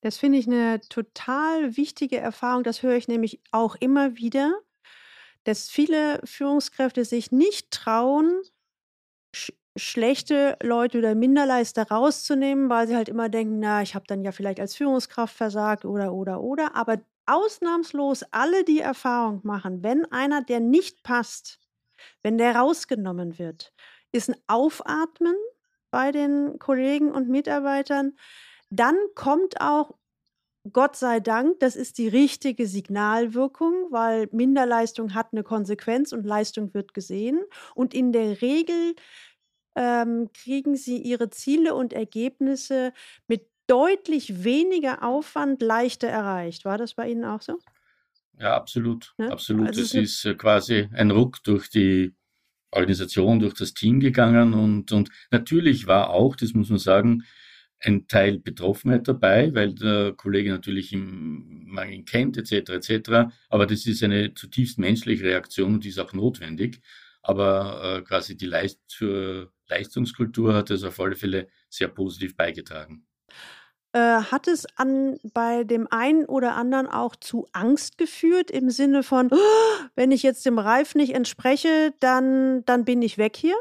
Das 0.00 0.18
finde 0.18 0.38
ich 0.38 0.46
eine 0.46 0.80
total 0.88 1.76
wichtige 1.76 2.18
Erfahrung. 2.18 2.62
Das 2.62 2.82
höre 2.82 2.96
ich 2.96 3.08
nämlich 3.08 3.40
auch 3.50 3.74
immer 3.76 4.16
wieder, 4.16 4.60
dass 5.44 5.68
viele 5.68 6.20
Führungskräfte 6.24 7.04
sich 7.04 7.32
nicht 7.32 7.70
trauen, 7.70 8.42
sch 9.34 9.52
schlechte 9.76 10.56
Leute 10.62 10.98
oder 10.98 11.14
Minderleister 11.14 11.84
rauszunehmen, 11.88 12.68
weil 12.68 12.88
sie 12.88 12.96
halt 12.96 13.08
immer 13.08 13.28
denken, 13.28 13.60
na, 13.60 13.82
ich 13.82 13.94
habe 13.94 14.06
dann 14.08 14.24
ja 14.24 14.32
vielleicht 14.32 14.60
als 14.60 14.74
Führungskraft 14.74 15.36
versagt 15.36 15.84
oder 15.84 16.12
oder 16.14 16.40
oder. 16.42 16.74
Aber 16.74 17.00
ausnahmslos 17.28 18.24
alle 18.30 18.64
die 18.64 18.80
Erfahrung 18.80 19.40
machen, 19.44 19.82
wenn 19.82 20.04
einer, 20.06 20.42
der 20.42 20.60
nicht 20.60 21.02
passt, 21.02 21.60
wenn 22.22 22.38
der 22.38 22.56
rausgenommen 22.56 23.38
wird, 23.38 23.72
ist 24.12 24.30
ein 24.30 24.36
Aufatmen 24.46 25.34
bei 25.90 26.12
den 26.12 26.58
Kollegen 26.58 27.12
und 27.12 27.28
Mitarbeitern. 27.28 28.16
Dann 28.70 28.96
kommt 29.14 29.60
auch 29.60 29.94
Gott 30.72 30.96
sei 30.96 31.20
Dank, 31.20 31.60
das 31.60 31.76
ist 31.76 31.98
die 31.98 32.08
richtige 32.08 32.66
Signalwirkung, 32.66 33.86
weil 33.90 34.28
Minderleistung 34.32 35.14
hat 35.14 35.28
eine 35.32 35.42
Konsequenz 35.42 36.12
und 36.12 36.26
Leistung 36.26 36.74
wird 36.74 36.94
gesehen. 36.94 37.40
Und 37.74 37.94
in 37.94 38.12
der 38.12 38.42
Regel 38.42 38.94
ähm, 39.76 40.30
kriegen 40.34 40.76
sie 40.76 40.98
ihre 40.98 41.30
Ziele 41.30 41.74
und 41.74 41.92
Ergebnisse 41.92 42.92
mit 43.28 43.47
deutlich 43.68 44.44
weniger 44.44 45.04
Aufwand 45.04 45.62
leichter 45.62 46.08
erreicht. 46.08 46.64
War 46.64 46.78
das 46.78 46.94
bei 46.94 47.08
Ihnen 47.08 47.24
auch 47.24 47.42
so? 47.42 47.58
Ja, 48.40 48.56
absolut, 48.56 49.14
Ne? 49.18 49.30
absolut. 49.30 49.68
Also 49.68 49.82
es 49.82 49.94
ist 49.94 50.24
äh, 50.24 50.34
quasi 50.34 50.88
ein 50.92 51.10
Ruck 51.10 51.42
durch 51.42 51.68
die 51.70 52.14
Organisation, 52.70 53.40
durch 53.40 53.54
das 53.54 53.74
Team 53.74 54.00
gegangen 54.00 54.54
und, 54.54 54.92
und 54.92 55.10
natürlich 55.30 55.86
war 55.86 56.10
auch, 56.10 56.36
das 56.36 56.52
muss 56.52 56.68
man 56.68 56.78
sagen, 56.78 57.24
ein 57.80 58.08
Teil 58.08 58.38
Betroffenheit 58.38 59.06
dabei, 59.06 59.54
weil 59.54 59.74
der 59.74 60.12
Kollege 60.12 60.50
natürlich 60.50 60.92
im, 60.92 61.64
man 61.66 61.90
ihn 61.90 62.04
kennt, 62.04 62.36
etc., 62.36 62.70
etc. 62.70 63.32
Aber 63.48 63.66
das 63.66 63.86
ist 63.86 64.02
eine 64.02 64.34
zutiefst 64.34 64.78
menschliche 64.78 65.24
Reaktion 65.24 65.74
und 65.74 65.84
die 65.84 65.90
ist 65.90 65.98
auch 65.98 66.12
notwendig. 66.12 66.80
Aber 67.22 67.98
äh, 67.98 68.02
quasi 68.02 68.36
die 68.36 68.46
Leist 68.46 68.80
Leistungskultur 69.68 70.54
hat 70.54 70.70
es 70.70 70.82
auf 70.82 70.98
alle 70.98 71.14
Fälle 71.14 71.48
sehr 71.68 71.88
positiv 71.88 72.36
beigetragen. 72.36 73.06
Äh, 73.98 74.22
hat 74.30 74.46
es 74.46 74.64
an 74.76 75.18
bei 75.34 75.64
dem 75.64 75.88
einen 75.90 76.24
oder 76.26 76.54
anderen 76.54 76.86
auch 76.86 77.16
zu 77.16 77.48
Angst 77.52 77.98
geführt 77.98 78.48
im 78.48 78.70
Sinne 78.70 79.02
von, 79.02 79.28
"Oh, 79.32 79.36
wenn 79.96 80.12
ich 80.12 80.22
jetzt 80.22 80.46
dem 80.46 80.60
Ralf 80.60 80.94
nicht 80.94 81.14
entspreche, 81.16 81.92
dann, 81.98 82.64
dann 82.64 82.84
bin 82.84 83.02
ich 83.02 83.18
weg 83.18 83.36
hier? 83.36 83.56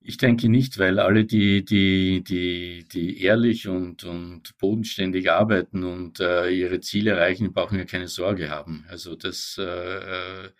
Ich 0.00 0.16
denke 0.16 0.48
nicht, 0.48 0.78
weil 0.78 0.98
alle, 0.98 1.24
die, 1.24 1.64
die, 1.64 2.24
die, 2.24 2.84
die 2.90 3.22
ehrlich 3.22 3.68
und, 3.68 4.02
und 4.02 4.58
bodenständig 4.58 5.30
arbeiten 5.30 5.84
und 5.84 6.18
äh, 6.18 6.50
ihre 6.50 6.80
Ziele 6.80 7.12
erreichen, 7.12 7.52
brauchen 7.52 7.78
ja 7.78 7.84
keine 7.84 8.08
Sorge 8.08 8.50
haben. 8.50 8.84
Also 8.88 9.14
das, 9.14 9.56
äh, 9.56 9.62
äh, 10.46 10.50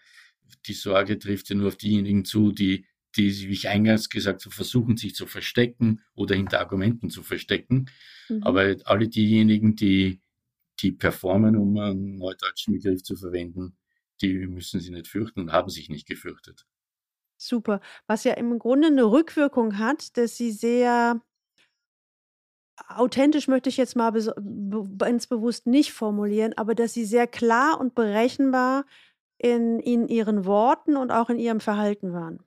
die 0.66 0.74
Sorge 0.74 1.18
trifft 1.18 1.48
ja 1.50 1.56
nur 1.56 1.68
auf 1.68 1.76
diejenigen 1.76 2.24
zu, 2.24 2.52
die, 2.52 2.84
die, 3.16 3.49
wie 3.49 3.53
ich 3.53 3.68
eingangs 3.68 4.09
gesagt 4.09 4.44
habe, 4.44 4.55
versuchen, 4.55 4.97
sich 4.97 5.14
zu 5.14 5.27
verstecken 5.27 6.03
oder 6.14 6.35
hinter 6.35 6.61
Argumenten 6.61 7.11
zu 7.11 7.23
verstecken. 7.23 7.87
Mhm. 8.29 8.42
Aber 8.42 8.77
alle 8.85 9.09
diejenigen, 9.09 9.77
die, 9.77 10.21
die 10.81 10.92
performen, 10.92 11.57
um 11.57 11.77
einen 11.79 12.16
neudeutschen 12.16 12.75
Begriff 12.75 13.03
zu 13.03 13.16
verwenden, 13.16 13.77
die 14.21 14.47
müssen 14.47 14.81
sich 14.81 14.90
nicht 14.90 15.09
fürchten 15.09 15.40
und 15.40 15.53
haben 15.53 15.71
sich 15.71 15.88
nicht 15.88 16.07
gefürchtet. 16.07 16.66
Super. 17.37 17.81
Was 18.07 18.25
ja 18.25 18.35
im 18.35 18.59
Grunde 18.59 18.88
eine 18.88 19.05
Rückwirkung 19.05 19.79
hat, 19.79 20.16
dass 20.16 20.37
sie 20.37 20.51
sehr 20.51 21.23
authentisch 22.88 23.49
möchte 23.49 23.68
ich 23.68 23.77
jetzt 23.77 23.97
mal 23.97 24.11
be 24.11 24.88
ganz 24.99 25.27
bewusst 25.27 25.66
nicht 25.66 25.92
formulieren, 25.92 26.53
aber 26.57 26.75
dass 26.75 26.94
sie 26.94 27.05
sehr 27.05 27.27
klar 27.27 27.81
und 27.81 27.94
berechenbar 27.94 28.85
in 29.37 29.81
in 29.81 30.09
ihren 30.09 30.44
Worten 30.44 30.97
und 30.97 31.11
auch 31.11 31.31
in 31.31 31.38
ihrem 31.38 31.61
Verhalten 31.61 32.12
waren. 32.12 32.40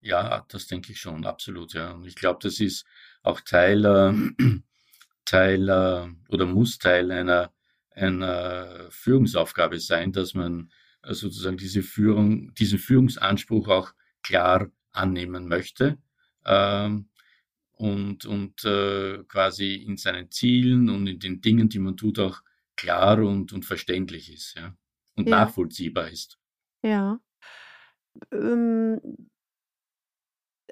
Ja, 0.00 0.44
das 0.48 0.66
denke 0.66 0.92
ich 0.92 1.00
schon, 1.00 1.26
absolut, 1.26 1.74
ja. 1.74 1.92
Und 1.92 2.06
ich 2.06 2.14
glaube, 2.14 2.38
das 2.42 2.60
ist 2.60 2.86
auch 3.22 3.40
Teil, 3.40 3.84
äh, 3.84 4.12
Teil 5.24 5.68
äh, 5.68 6.08
oder 6.28 6.46
muss 6.46 6.78
Teil 6.78 7.10
einer, 7.10 7.52
einer 7.90 8.86
Führungsaufgabe 8.90 9.80
sein, 9.80 10.12
dass 10.12 10.34
man 10.34 10.70
äh, 11.02 11.14
sozusagen 11.14 11.56
diese 11.56 11.82
Führung, 11.82 12.54
diesen 12.54 12.78
Führungsanspruch 12.78 13.68
auch 13.68 13.92
klar 14.22 14.70
annehmen 14.92 15.48
möchte 15.48 15.98
ähm, 16.46 17.08
und, 17.72 18.24
und 18.24 18.64
äh, 18.64 19.24
quasi 19.24 19.74
in 19.74 19.96
seinen 19.96 20.30
Zielen 20.30 20.90
und 20.90 21.06
in 21.06 21.18
den 21.18 21.40
Dingen, 21.40 21.68
die 21.68 21.78
man 21.80 21.96
tut, 21.96 22.18
auch 22.20 22.40
klar 22.76 23.18
und, 23.18 23.52
und 23.52 23.64
verständlich 23.64 24.32
ist, 24.32 24.54
ja. 24.56 24.76
Und 25.16 25.28
Ja. 25.28 25.40
nachvollziehbar 25.40 26.08
ist. 26.08 26.38
Ja. 26.82 27.20
Ähm 28.32 29.00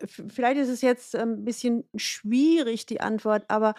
vielleicht 0.07 0.59
ist 0.61 0.69
es 0.69 0.83
jetzt 0.83 1.15
ein 1.17 1.39
ähm, 1.41 1.45
bisschen 1.45 1.85
schwierig, 1.97 2.87
die 2.87 3.01
Antwort, 3.01 3.45
aber, 3.49 3.75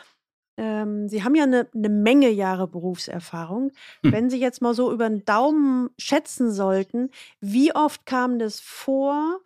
ähm, 0.57 1.07
Sie 1.09 1.23
haben 1.23 1.35
ja 1.35 1.43
eine 1.43 1.67
'ne 1.73 1.89
Menge 1.89 2.29
Jahre 2.29 2.67
Berufserfahrung. 2.67 3.71
Hm. 4.03 4.11
Wenn 4.11 4.29
Sie 4.29 4.39
jetzt 4.39 4.61
mal 4.61 4.73
so 4.75 4.91
über 4.93 5.09
den 5.09 5.25
Daumen 5.25 5.89
schätzen 5.99 6.51
sollten, 6.51 7.11
wie 7.41 7.73
oft 7.75 8.05
kam 8.05 8.39
das 8.39 8.59
vor, 8.59 9.39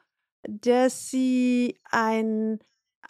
dass 0.48 1.10
Sie 1.12 1.80
ein 1.92 2.60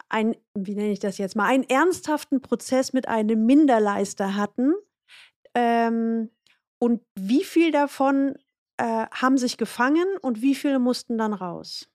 ein 0.09 0.35
wie 0.55 0.75
nenne 0.75 0.91
ich 0.93 0.99
das 0.99 1.17
jetzt 1.19 1.35
mal, 1.37 1.45
einen 1.47 1.63
ernsthaften 1.65 2.41
Prozess 2.41 2.93
mit 2.93 3.07
einem 3.09 3.45
Minderleister 3.45 4.35
hatten? 4.35 4.73
Ähm, 5.55 6.29
und 6.79 7.01
wie 7.19 7.43
viel 7.45 7.71
davon, 7.71 8.35
äh, 8.77 9.07
haben 9.11 9.37
sich 9.37 9.57
gefangen 9.57 10.07
und 10.21 10.41
wie 10.43 10.55
viele 10.55 10.79
mussten 10.79 11.17
dann 11.19 11.33
raus? 11.33 11.87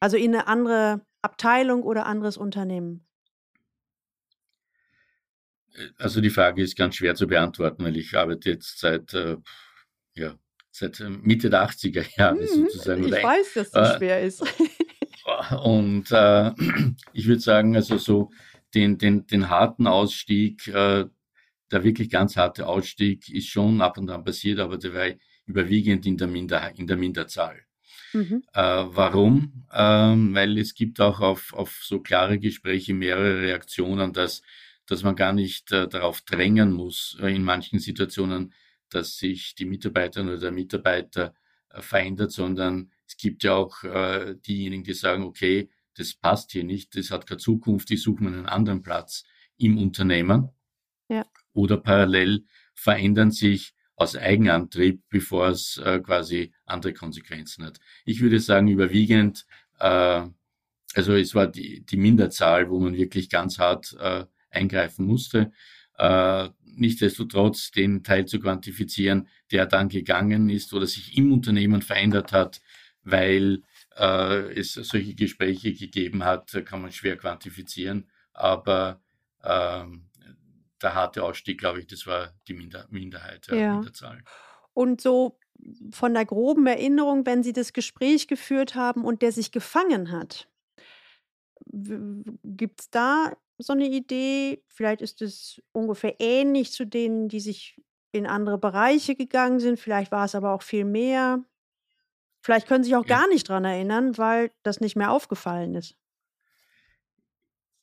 Also 0.00 0.16
in 0.16 0.34
eine 0.34 0.46
andere 0.46 1.02
Abteilung 1.22 1.82
oder 1.82 2.06
anderes 2.06 2.36
Unternehmen? 2.38 3.06
Äh, 5.74 5.88
Also 5.98 6.20
die 6.20 6.30
Frage 6.30 6.62
ist 6.62 6.76
ganz 6.76 6.96
schwer 6.96 7.14
zu 7.14 7.26
beantworten, 7.26 7.84
weil 7.84 7.96
ich 7.96 8.16
arbeite 8.16 8.50
jetzt 8.50 8.80
seit, 8.80 9.12
äh, 9.14 9.36
ja, 10.14 10.34
seit 10.70 11.00
äh, 11.00 11.10
Mitte 11.10 11.50
der 11.50 11.62
80er 11.62 12.04
Jahre 12.16 12.36
Mhm, 12.36 12.46
sozusagen. 12.46 13.04
ich 13.04 13.12
weiß, 13.12 13.54
dass 13.54 13.70
das 13.70 13.94
äh, 13.94 13.98
schwer 13.98 14.20
ist. 14.22 14.42
und 15.62 16.10
äh, 16.10 16.52
ich 17.12 17.26
würde 17.26 17.40
sagen, 17.40 17.76
also 17.76 17.98
so 17.98 18.30
den, 18.74 18.98
den, 18.98 19.26
den 19.26 19.50
harten 19.50 19.86
Ausstieg, 19.86 20.66
äh, 20.68 21.04
der 21.70 21.84
wirklich 21.84 22.10
ganz 22.10 22.36
harte 22.36 22.66
Ausstieg 22.66 23.28
ist 23.28 23.48
schon 23.48 23.80
ab 23.80 23.98
und 23.98 24.10
an 24.10 24.24
passiert, 24.24 24.58
aber 24.60 24.78
der 24.78 24.94
war 24.94 25.06
überwiegend 25.46 26.06
in 26.06 26.16
der, 26.16 26.26
Minder, 26.28 26.72
in 26.76 26.86
der 26.86 26.96
Minderzahl. 26.96 27.60
Mhm. 28.12 28.42
Äh, 28.52 28.60
warum? 28.62 29.64
Ähm, 29.72 30.34
weil 30.34 30.58
es 30.58 30.74
gibt 30.74 31.00
auch 31.00 31.20
auf, 31.20 31.52
auf 31.54 31.80
so 31.82 32.00
klare 32.00 32.38
Gespräche 32.38 32.94
mehrere 32.94 33.40
Reaktionen, 33.42 34.12
dass, 34.12 34.42
dass 34.86 35.02
man 35.02 35.16
gar 35.16 35.32
nicht 35.32 35.72
äh, 35.72 35.88
darauf 35.88 36.22
drängen 36.22 36.72
muss, 36.72 37.16
äh, 37.20 37.34
in 37.34 37.44
manchen 37.44 37.78
Situationen, 37.78 38.52
dass 38.88 39.16
sich 39.16 39.54
die 39.54 39.66
Mitarbeiterin 39.66 40.28
oder 40.28 40.38
der 40.38 40.52
Mitarbeiter 40.52 41.34
äh, 41.70 41.80
verändert, 41.80 42.32
sondern 42.32 42.90
es 43.06 43.16
gibt 43.16 43.44
ja 43.44 43.54
auch 43.54 43.82
äh, 43.84 44.34
diejenigen, 44.46 44.84
die 44.84 44.94
sagen, 44.94 45.22
okay, 45.24 45.70
das 45.94 46.14
passt 46.14 46.52
hier 46.52 46.64
nicht, 46.64 46.96
das 46.96 47.10
hat 47.10 47.26
keine 47.26 47.38
Zukunft, 47.38 47.90
ich 47.90 48.02
suche 48.02 48.22
mir 48.24 48.30
einen 48.30 48.46
anderen 48.46 48.82
Platz 48.82 49.24
im 49.56 49.78
Unternehmen. 49.78 50.50
Ja. 51.08 51.26
oder 51.52 51.76
parallel 51.76 52.44
verändern 52.74 53.30
sich 53.30 53.74
aus 54.00 54.16
Eigenantrieb, 54.16 55.02
bevor 55.10 55.48
es 55.48 55.76
äh, 55.76 56.00
quasi 56.00 56.52
andere 56.64 56.94
Konsequenzen 56.94 57.66
hat. 57.66 57.80
Ich 58.06 58.22
würde 58.22 58.40
sagen, 58.40 58.68
überwiegend, 58.68 59.44
äh, 59.78 60.22
also 60.94 61.12
es 61.14 61.34
war 61.34 61.46
die, 61.46 61.84
die 61.84 61.98
Minderzahl, 61.98 62.70
wo 62.70 62.80
man 62.80 62.96
wirklich 62.96 63.28
ganz 63.28 63.58
hart 63.58 63.94
äh, 64.00 64.24
eingreifen 64.50 65.04
musste. 65.04 65.52
Äh, 65.98 66.48
nichtsdestotrotz 66.64 67.72
den 67.72 68.02
Teil 68.02 68.24
zu 68.24 68.40
quantifizieren, 68.40 69.28
der 69.52 69.66
dann 69.66 69.90
gegangen 69.90 70.48
ist 70.48 70.72
oder 70.72 70.86
sich 70.86 71.18
im 71.18 71.30
Unternehmen 71.30 71.82
verändert 71.82 72.32
hat, 72.32 72.62
weil 73.02 73.64
äh, 73.98 74.58
es 74.58 74.72
solche 74.72 75.14
Gespräche 75.14 75.74
gegeben 75.74 76.24
hat, 76.24 76.50
kann 76.64 76.80
man 76.80 76.90
schwer 76.90 77.18
quantifizieren. 77.18 78.08
Aber 78.32 79.02
ähm, 79.44 80.06
der 80.82 80.94
harte 80.94 81.22
Ausstieg, 81.22 81.58
glaube 81.58 81.80
ich, 81.80 81.86
das 81.86 82.06
war 82.06 82.34
die 82.48 82.54
Minder 82.54 82.86
Minderheit, 82.90 83.46
ja, 83.48 83.56
ja. 83.56 83.74
Minderzahl. 83.74 84.22
Und 84.72 85.00
so 85.00 85.38
von 85.92 86.14
der 86.14 86.24
groben 86.24 86.66
Erinnerung, 86.66 87.26
wenn 87.26 87.42
Sie 87.42 87.52
das 87.52 87.72
Gespräch 87.72 88.28
geführt 88.28 88.74
haben 88.74 89.04
und 89.04 89.22
der 89.22 89.32
sich 89.32 89.52
gefangen 89.52 90.10
hat, 90.10 90.48
gibt 91.72 92.80
es 92.80 92.90
da 92.90 93.36
so 93.58 93.72
eine 93.72 93.86
Idee? 93.86 94.62
Vielleicht 94.68 95.02
ist 95.02 95.22
es 95.22 95.62
ungefähr 95.72 96.16
ähnlich 96.18 96.72
zu 96.72 96.86
denen, 96.86 97.28
die 97.28 97.40
sich 97.40 97.80
in 98.12 98.26
andere 98.26 98.58
Bereiche 98.58 99.14
gegangen 99.14 99.60
sind. 99.60 99.78
Vielleicht 99.78 100.10
war 100.10 100.24
es 100.24 100.34
aber 100.34 100.52
auch 100.52 100.62
viel 100.62 100.84
mehr. 100.84 101.44
Vielleicht 102.42 102.66
können 102.66 102.82
Sie 102.82 102.88
sich 102.88 102.96
auch 102.96 103.06
ja. 103.06 103.18
gar 103.18 103.28
nicht 103.28 103.48
dran 103.48 103.64
erinnern, 103.64 104.16
weil 104.16 104.50
das 104.62 104.80
nicht 104.80 104.96
mehr 104.96 105.12
aufgefallen 105.12 105.74
ist. 105.74 105.94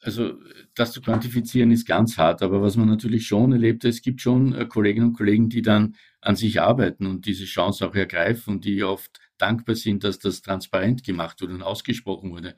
Also 0.01 0.39
das 0.75 0.91
zu 0.91 1.01
quantifizieren 1.01 1.71
ist 1.71 1.87
ganz 1.87 2.17
hart, 2.17 2.43
aber 2.43 2.61
was 2.61 2.77
man 2.77 2.87
natürlich 2.87 3.25
schon 3.25 3.51
erlebt, 3.51 3.83
es 3.83 4.01
gibt 4.01 4.21
schon 4.21 4.53
äh, 4.53 4.65
Kolleginnen 4.65 5.07
und 5.07 5.13
Kollegen, 5.13 5.49
die 5.49 5.61
dann 5.61 5.95
an 6.21 6.35
sich 6.35 6.61
arbeiten 6.61 7.07
und 7.07 7.25
diese 7.25 7.45
Chance 7.45 7.87
auch 7.87 7.95
ergreifen 7.95 8.55
und 8.55 8.65
die 8.65 8.83
oft 8.83 9.19
dankbar 9.37 9.75
sind, 9.75 10.03
dass 10.03 10.19
das 10.19 10.41
transparent 10.41 11.03
gemacht 11.03 11.41
wurde 11.41 11.55
und 11.55 11.63
ausgesprochen 11.63 12.31
wurde. 12.31 12.55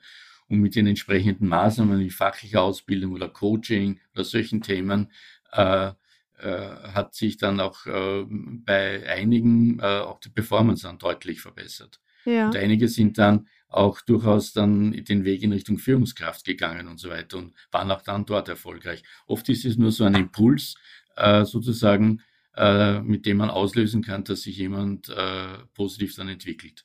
Und 0.48 0.60
mit 0.60 0.74
den 0.74 0.86
entsprechenden 0.86 1.46
Maßnahmen 1.46 2.00
wie 2.00 2.10
fachliche 2.10 2.60
Ausbildung 2.60 3.12
oder 3.12 3.28
Coaching 3.28 4.00
oder 4.14 4.24
solchen 4.24 4.60
Themen 4.60 5.12
äh, 5.52 5.92
äh, 6.38 6.70
hat 6.94 7.14
sich 7.14 7.36
dann 7.36 7.60
auch 7.60 7.86
äh, 7.86 8.24
bei 8.26 9.06
einigen 9.08 9.78
äh, 9.78 10.00
auch 10.00 10.20
die 10.20 10.30
Performance 10.30 10.82
dann 10.86 10.98
deutlich 10.98 11.40
verbessert. 11.40 12.00
Ja. 12.24 12.46
Und 12.46 12.56
einige 12.56 12.88
sind 12.88 13.18
dann 13.18 13.46
auch 13.70 14.00
durchaus 14.00 14.52
dann 14.52 14.92
den 14.92 15.24
Weg 15.24 15.42
in 15.42 15.52
Richtung 15.52 15.78
Führungskraft 15.78 16.44
gegangen 16.44 16.88
und 16.88 16.98
so 16.98 17.08
weiter 17.08 17.38
und 17.38 17.54
waren 17.70 17.90
auch 17.90 18.02
dann 18.02 18.26
dort 18.26 18.48
erfolgreich. 18.48 19.02
Oft 19.26 19.48
ist 19.48 19.64
es 19.64 19.76
nur 19.76 19.92
so 19.92 20.04
ein 20.04 20.14
Impuls 20.14 20.74
äh, 21.16 21.44
sozusagen, 21.44 22.22
äh, 22.56 23.00
mit 23.00 23.26
dem 23.26 23.38
man 23.38 23.50
auslösen 23.50 24.02
kann, 24.02 24.24
dass 24.24 24.42
sich 24.42 24.56
jemand 24.56 25.08
äh, 25.08 25.58
positiv 25.74 26.16
dann 26.16 26.28
entwickelt. 26.28 26.84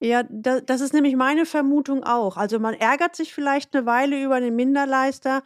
Ja, 0.00 0.24
da, 0.28 0.60
das 0.60 0.80
ist 0.80 0.92
nämlich 0.92 1.16
meine 1.16 1.46
Vermutung 1.46 2.04
auch. 2.04 2.36
Also 2.36 2.58
man 2.58 2.74
ärgert 2.74 3.16
sich 3.16 3.32
vielleicht 3.32 3.74
eine 3.74 3.86
Weile 3.86 4.22
über 4.22 4.40
den 4.40 4.56
Minderleister, 4.56 5.42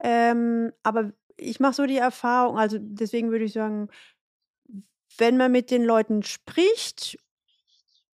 ähm, 0.00 0.72
aber 0.82 1.12
ich 1.36 1.60
mache 1.60 1.74
so 1.74 1.86
die 1.86 1.96
Erfahrung, 1.96 2.58
also 2.58 2.78
deswegen 2.80 3.30
würde 3.30 3.44
ich 3.44 3.52
sagen, 3.52 3.88
wenn 5.16 5.36
man 5.36 5.52
mit 5.52 5.70
den 5.70 5.84
Leuten 5.84 6.22
spricht 6.22 7.18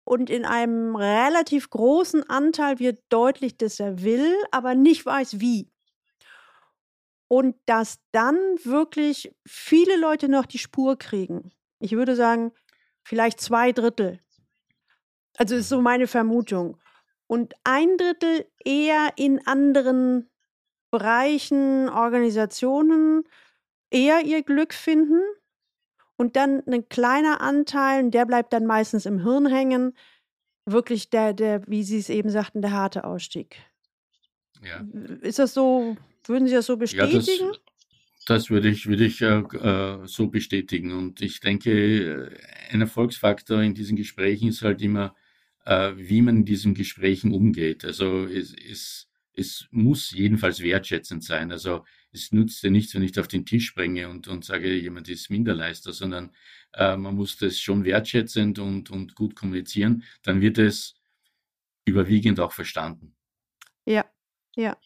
und 0.04 0.28
in 0.28 0.44
einem 0.44 0.96
relativ 0.96 1.70
großen 1.70 2.28
Anteil 2.28 2.78
wird 2.78 3.02
deutlich, 3.08 3.56
dass 3.56 3.80
er 3.80 4.02
will, 4.02 4.34
aber 4.50 4.74
nicht 4.74 5.04
weiß 5.04 5.40
wie. 5.40 5.70
Und 7.28 7.56
dass 7.66 7.98
dann 8.12 8.36
wirklich 8.64 9.34
viele 9.46 9.96
Leute 9.96 10.28
noch 10.28 10.44
die 10.46 10.58
Spur 10.58 10.98
kriegen. 10.98 11.52
Ich 11.80 11.92
würde 11.92 12.16
sagen, 12.16 12.52
vielleicht 13.02 13.40
zwei 13.40 13.72
Drittel. 13.72 14.20
Also 15.38 15.56
ist 15.56 15.70
so 15.70 15.80
meine 15.80 16.06
Vermutung. 16.06 16.78
Und 17.26 17.54
ein 17.64 17.96
Drittel 17.96 18.46
eher 18.64 19.12
in 19.16 19.44
anderen 19.46 20.30
Bereichen, 20.90 21.88
Organisationen 21.88 23.24
eher 23.90 24.20
ihr 24.24 24.42
Glück 24.42 24.74
finden 24.74 25.22
und 26.16 26.36
dann 26.36 26.62
ein 26.66 26.88
kleiner 26.88 27.40
Anteil, 27.40 28.10
der 28.10 28.26
bleibt 28.26 28.52
dann 28.52 28.66
meistens 28.66 29.06
im 29.06 29.22
Hirn 29.22 29.46
hängen, 29.46 29.94
wirklich 30.66 31.10
der, 31.10 31.32
der, 31.32 31.66
wie 31.66 31.82
Sie 31.82 31.98
es 31.98 32.08
eben 32.08 32.30
sagten, 32.30 32.62
der 32.62 32.72
harte 32.72 33.04
Ausstieg. 33.04 33.56
Ja. 34.62 34.84
Ist 35.20 35.38
das 35.38 35.54
so, 35.54 35.96
würden 36.26 36.48
Sie 36.48 36.54
das 36.54 36.66
so 36.66 36.76
bestätigen? 36.76 37.20
Ja, 37.20 37.48
das, 37.48 37.60
das, 38.26 38.50
würde 38.50 38.68
ich, 38.68 38.86
würde 38.86 39.04
ich 39.04 39.20
äh, 39.20 39.40
äh, 39.40 40.06
so 40.06 40.28
bestätigen. 40.28 40.92
Und 40.92 41.20
ich 41.20 41.40
denke, 41.40 41.70
äh, 41.70 42.30
ein 42.70 42.80
Erfolgsfaktor 42.80 43.60
in 43.62 43.74
diesen 43.74 43.96
Gesprächen 43.96 44.48
ist 44.48 44.62
halt 44.62 44.80
immer, 44.80 45.14
äh, 45.66 45.92
wie 45.96 46.22
man 46.22 46.38
in 46.38 46.44
diesen 46.44 46.74
Gesprächen 46.74 47.32
umgeht. 47.32 47.84
Also 47.84 48.24
es, 48.24 48.54
es, 48.54 49.08
es 49.34 49.66
muss 49.70 50.12
jedenfalls 50.12 50.60
wertschätzend 50.60 51.24
sein. 51.24 51.52
Also 51.52 51.84
es 52.14 52.32
nutzt 52.32 52.62
ja 52.62 52.70
nichts, 52.70 52.94
wenn 52.94 53.02
ich 53.02 53.18
auf 53.18 53.28
den 53.28 53.44
Tisch 53.44 53.74
bringe 53.74 54.08
und, 54.08 54.28
und 54.28 54.44
sage, 54.44 54.72
jemand 54.72 55.08
ist 55.08 55.30
Minderleister, 55.30 55.92
sondern 55.92 56.30
äh, 56.72 56.96
man 56.96 57.14
muss 57.16 57.36
das 57.36 57.58
schon 57.58 57.84
wertschätzend 57.84 58.58
und, 58.58 58.90
und 58.90 59.14
gut 59.14 59.34
kommunizieren. 59.34 60.04
Dann 60.22 60.40
wird 60.40 60.58
es 60.58 60.94
überwiegend 61.84 62.40
auch 62.40 62.52
verstanden. 62.52 63.16
Ja, 63.84 64.04
ja. 64.56 64.76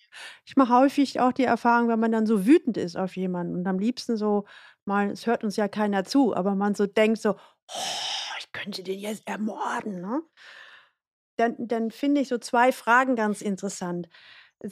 Ich 0.46 0.56
mache 0.56 0.74
häufig 0.74 1.20
auch 1.20 1.32
die 1.32 1.44
Erfahrung, 1.44 1.88
wenn 1.88 2.00
man 2.00 2.12
dann 2.12 2.26
so 2.26 2.46
wütend 2.46 2.76
ist 2.76 2.96
auf 2.96 3.16
jemanden 3.16 3.56
und 3.56 3.66
am 3.66 3.78
liebsten 3.78 4.16
so 4.16 4.46
mal, 4.84 5.10
es 5.10 5.26
hört 5.26 5.44
uns 5.44 5.56
ja 5.56 5.68
keiner 5.68 6.04
zu, 6.04 6.34
aber 6.34 6.54
man 6.54 6.74
so 6.74 6.86
denkt 6.86 7.20
so, 7.20 7.34
oh, 7.34 8.36
ich 8.38 8.50
könnte 8.52 8.82
den 8.82 8.98
jetzt 8.98 9.26
ermorden, 9.28 10.00
ne? 10.00 10.22
Dann, 11.36 11.54
dann 11.58 11.92
finde 11.92 12.20
ich 12.20 12.28
so 12.28 12.38
zwei 12.38 12.72
Fragen 12.72 13.14
ganz 13.14 13.42
interessant. 13.42 14.08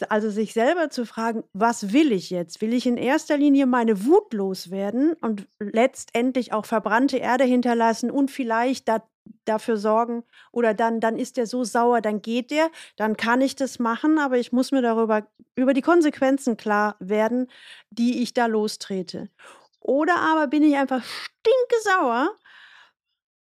Also 0.08 0.30
sich 0.30 0.52
selber 0.52 0.90
zu 0.90 1.06
fragen, 1.06 1.44
was 1.52 1.92
will 1.92 2.10
ich 2.10 2.30
jetzt? 2.30 2.60
Will 2.60 2.74
ich 2.74 2.86
in 2.86 2.96
erster 2.96 3.36
Linie 3.36 3.66
meine 3.66 4.04
Wut 4.04 4.32
loswerden 4.34 5.12
und 5.20 5.46
letztendlich 5.60 6.52
auch 6.52 6.66
verbrannte 6.66 7.18
Erde 7.18 7.44
hinterlassen 7.44 8.10
und 8.10 8.32
vielleicht 8.32 8.88
da, 8.88 9.04
dafür 9.44 9.76
sorgen 9.76 10.24
oder 10.50 10.74
dann, 10.74 10.98
dann 10.98 11.16
ist 11.16 11.36
der 11.36 11.46
so 11.46 11.62
sauer, 11.62 12.00
dann 12.00 12.20
geht 12.20 12.50
der, 12.50 12.68
dann 12.96 13.16
kann 13.16 13.40
ich 13.40 13.54
das 13.54 13.78
machen, 13.78 14.18
aber 14.18 14.38
ich 14.38 14.50
muss 14.50 14.72
mir 14.72 14.82
darüber, 14.82 15.28
über 15.54 15.72
die 15.72 15.82
Konsequenzen 15.82 16.56
klar 16.56 16.96
werden, 16.98 17.46
die 17.90 18.22
ich 18.24 18.34
da 18.34 18.46
lostrete. 18.46 19.30
Oder 19.78 20.16
aber 20.16 20.48
bin 20.48 20.64
ich 20.64 20.74
einfach 20.76 21.04
stinkesauer 21.04 22.36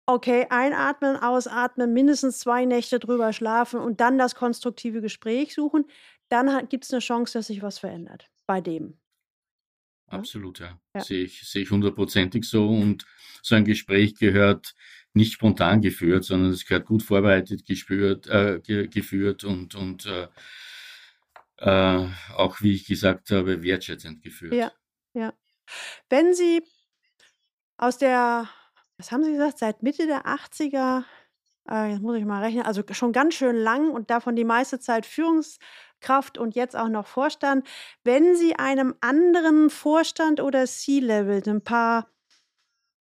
Okay, 0.06 0.46
einatmen, 0.50 1.16
ausatmen, 1.16 1.94
mindestens 1.94 2.38
zwei 2.38 2.66
Nächte 2.66 2.98
drüber 2.98 3.32
schlafen 3.32 3.80
und 3.80 4.02
dann 4.02 4.18
das 4.18 4.34
konstruktive 4.34 5.00
Gespräch 5.00 5.54
suchen 5.54 5.86
dann 6.42 6.68
gibt 6.68 6.84
es 6.84 6.92
eine 6.92 7.00
Chance, 7.00 7.38
dass 7.38 7.46
sich 7.48 7.62
was 7.62 7.78
verändert 7.78 8.30
bei 8.46 8.60
dem. 8.60 8.98
Absolut, 10.06 10.60
ja. 10.60 10.78
ja. 10.94 11.00
Sehe 11.00 11.24
ich, 11.24 11.48
sehe 11.48 11.62
ich 11.62 11.70
hundertprozentig 11.70 12.44
so. 12.44 12.68
Und 12.68 13.06
so 13.42 13.54
ein 13.54 13.64
Gespräch 13.64 14.14
gehört 14.16 14.74
nicht 15.12 15.32
spontan 15.32 15.80
geführt, 15.80 16.24
sondern 16.24 16.50
es 16.50 16.66
gehört 16.66 16.86
gut 16.86 17.02
vorbereitet 17.02 17.66
gespürt, 17.66 18.26
äh, 18.26 18.60
ge 18.60 18.88
geführt 18.88 19.44
und, 19.44 19.74
und 19.74 20.06
äh, 20.06 20.28
äh, 21.58 22.08
auch, 22.36 22.60
wie 22.60 22.74
ich 22.74 22.86
gesagt 22.86 23.30
habe, 23.30 23.62
wertschätzend 23.62 24.22
geführt. 24.22 24.54
Ja, 24.54 24.72
ja. 25.14 25.32
Wenn 26.10 26.34
Sie 26.34 26.62
aus 27.76 27.98
der, 27.98 28.48
was 28.98 29.12
haben 29.12 29.24
Sie 29.24 29.32
gesagt, 29.32 29.58
seit 29.58 29.82
Mitte 29.82 30.06
der 30.06 30.26
80er, 30.26 31.04
äh, 31.70 31.92
jetzt 31.92 32.02
muss 32.02 32.16
ich 32.16 32.24
mal 32.24 32.42
rechnen, 32.42 32.64
also 32.64 32.82
schon 32.90 33.12
ganz 33.12 33.34
schön 33.34 33.56
lang 33.56 33.90
und 33.90 34.10
davon 34.10 34.36
die 34.36 34.44
meiste 34.44 34.80
Zeit 34.80 35.06
Führungs- 35.06 35.58
Kraft 36.04 36.36
und 36.36 36.54
jetzt 36.54 36.76
auch 36.76 36.88
noch 36.88 37.06
Vorstand. 37.06 37.66
Wenn 38.04 38.36
Sie 38.36 38.56
einem 38.56 38.94
anderen 39.00 39.70
Vorstand 39.70 40.40
oder 40.40 40.66
C-Level 40.66 41.42
ein 41.46 41.62
paar 41.62 42.08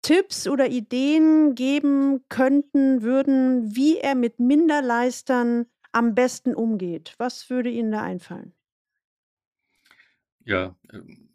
Tipps 0.03 0.47
oder 0.47 0.69
Ideen 0.69 1.55
geben 1.55 2.25
könnten, 2.29 3.03
würden, 3.03 3.75
wie 3.75 3.99
er 3.99 4.15
mit 4.15 4.39
Minderleistern 4.39 5.67
am 5.91 6.15
besten 6.15 6.55
umgeht, 6.55 7.15
was 7.19 7.51
würde 7.51 7.71
Ihnen 7.71 7.91
da 7.91 8.03
einfallen? 8.03 8.55
Ja, 10.45 10.77
ähm, 10.93 11.29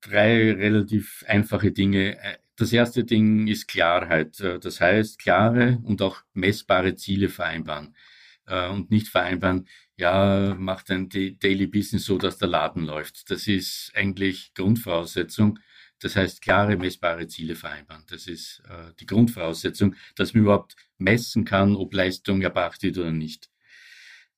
drei 0.00 0.52
relativ 0.52 1.24
einfache 1.26 1.72
Dinge. 1.72 2.18
Äh, 2.18 2.38
das 2.56 2.72
erste 2.72 3.04
Ding 3.04 3.46
ist 3.46 3.68
Klarheit. 3.68 4.38
Äh, 4.40 4.58
das 4.58 4.80
heißt, 4.80 5.18
klare 5.18 5.78
und 5.82 6.02
auch 6.02 6.22
messbare 6.34 6.94
Ziele 6.94 7.28
vereinbaren 7.28 7.94
äh, 8.46 8.68
und 8.68 8.90
nicht 8.90 9.08
vereinbaren, 9.08 9.68
ja, 9.98 10.54
macht 10.58 10.90
ein 10.90 11.08
Daily 11.08 11.66
Business 11.66 12.06
so, 12.06 12.18
dass 12.18 12.38
der 12.38 12.48
Laden 12.48 12.84
läuft. 12.84 13.30
Das 13.30 13.46
ist 13.46 13.92
eigentlich 13.94 14.54
Grundvoraussetzung. 14.54 15.58
Das 16.00 16.14
heißt, 16.14 16.40
klare, 16.40 16.76
messbare 16.76 17.26
Ziele 17.26 17.56
vereinbaren. 17.56 18.04
Das 18.08 18.28
ist 18.28 18.62
äh, 18.68 18.92
die 19.00 19.06
Grundvoraussetzung, 19.06 19.96
dass 20.14 20.32
man 20.32 20.44
überhaupt 20.44 20.76
messen 20.98 21.44
kann, 21.44 21.74
ob 21.74 21.92
Leistung 21.92 22.40
erbracht 22.42 22.82
wird 22.84 22.96
oder 22.96 23.10
nicht. 23.10 23.50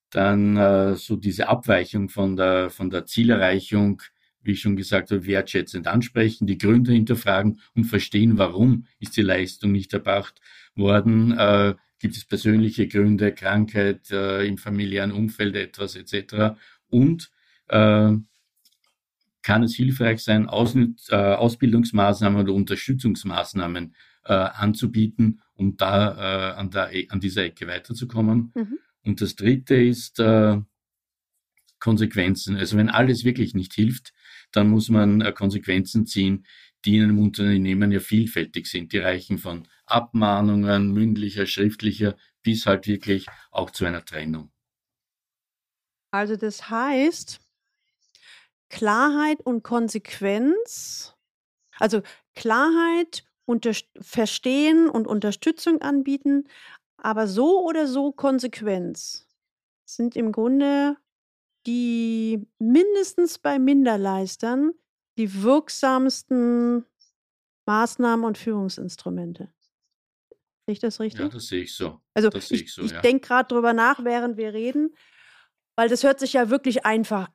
Dann 0.09 0.57
äh, 0.57 0.96
so 0.96 1.16
diese 1.16 1.49
Abweichung 1.49 2.09
von 2.09 2.37
der, 2.37 2.70
von 2.70 2.88
der 2.88 3.05
Zielerreichung 3.05 4.03
wie 4.42 4.53
ich 4.53 4.61
schon 4.61 4.77
gesagt 4.77 5.11
habe, 5.11 5.27
wertschätzend 5.27 5.87
ansprechen, 5.87 6.46
die 6.46 6.59
Gründe 6.59 6.92
hinterfragen 6.92 7.61
und 7.75 7.85
verstehen, 7.85 8.38
warum 8.38 8.87
ist 8.99 9.16
die 9.16 9.23
Leistung 9.23 9.73
nicht 9.73 9.92
erbracht 9.92 10.40
worden. 10.75 11.37
Äh, 11.37 11.75
gibt 12.00 12.16
es 12.16 12.24
persönliche 12.24 12.88
Gründe, 12.88 13.32
Krankheit, 13.32 14.10
äh, 14.10 14.46
im 14.46 14.58
familiären 14.58 15.12
Umfeld 15.12 15.54
etwas 15.54 15.94
etc. 15.94 16.56
Und 16.88 17.30
äh, 17.68 18.12
kann 19.42 19.62
es 19.62 19.74
hilfreich 19.74 20.20
sein, 20.22 20.48
Aus, 20.48 20.74
äh, 21.10 21.14
Ausbildungsmaßnahmen 21.14 22.40
oder 22.40 22.52
Unterstützungsmaßnahmen 22.52 23.94
äh, 24.24 24.32
anzubieten, 24.32 25.40
um 25.54 25.76
da 25.76 26.52
äh, 26.52 26.58
an, 26.58 26.70
der, 26.70 26.92
e, 26.94 27.06
an 27.10 27.20
dieser 27.20 27.44
Ecke 27.44 27.66
weiterzukommen. 27.66 28.52
Mhm. 28.54 28.78
Und 29.02 29.20
das 29.20 29.36
Dritte 29.36 29.76
ist 29.76 30.18
äh, 30.20 30.58
Konsequenzen. 31.78 32.56
Also 32.56 32.76
wenn 32.76 32.90
alles 32.90 33.24
wirklich 33.24 33.54
nicht 33.54 33.74
hilft, 33.74 34.12
dann 34.52 34.68
muss 34.68 34.88
man 34.88 35.22
Konsequenzen 35.34 36.06
ziehen, 36.06 36.44
die 36.84 36.96
in 36.96 37.04
einem 37.04 37.18
Unternehmen 37.18 37.92
ja 37.92 38.00
vielfältig 38.00 38.66
sind. 38.66 38.92
Die 38.92 38.98
reichen 38.98 39.38
von 39.38 39.66
Abmahnungen, 39.90 40.92
mündlicher, 40.92 41.46
schriftlicher, 41.46 42.16
bis 42.42 42.66
halt 42.66 42.87
wirklich 42.87 43.26
auch 43.50 43.70
zu 43.70 43.85
einer 43.85 44.05
Trennung. 44.05 44.50
Also 46.12 46.37
das 46.37 46.70
heißt, 46.70 47.40
Klarheit 48.68 49.40
und 49.42 49.62
Konsequenz, 49.62 51.14
also 51.79 52.03
Klarheit, 52.35 53.24
Verstehen 54.00 54.88
und 54.88 55.09
Unterstützung 55.09 55.83
anbieten, 55.83 56.44
aber 56.96 57.26
so 57.26 57.66
oder 57.66 57.88
so 57.88 58.12
Konsequenz 58.12 59.26
sind 59.85 60.14
im 60.14 60.31
Grunde 60.31 60.96
die 61.66 62.46
mindestens 62.59 63.38
bei 63.38 63.59
Minderleistern 63.59 64.72
die 65.18 65.42
wirksamsten 65.42 66.87
Maßnahmen 67.66 68.24
und 68.24 68.38
Führungsinstrumente. 68.38 69.53
Sehe 70.70 70.74
ich 70.74 70.78
das 70.78 71.00
richtig? 71.00 71.20
Ja, 71.22 71.28
das 71.28 71.48
sehe 71.48 71.62
ich 71.64 71.74
so. 71.74 72.00
Also 72.14 72.30
ich, 72.33 72.52
ich, 72.52 72.72
so, 72.72 72.83
ich 72.83 72.92
ja. 72.92 73.00
denke 73.00 73.26
gerade 73.26 73.48
drüber 73.48 73.72
nach, 73.72 74.04
während 74.04 74.37
wir 74.37 74.54
reden, 74.54 74.94
weil 75.74 75.88
das 75.88 76.04
hört 76.04 76.20
sich 76.20 76.35
ja 76.35 76.48
wirklich 76.48 76.87
einfach 76.87 77.28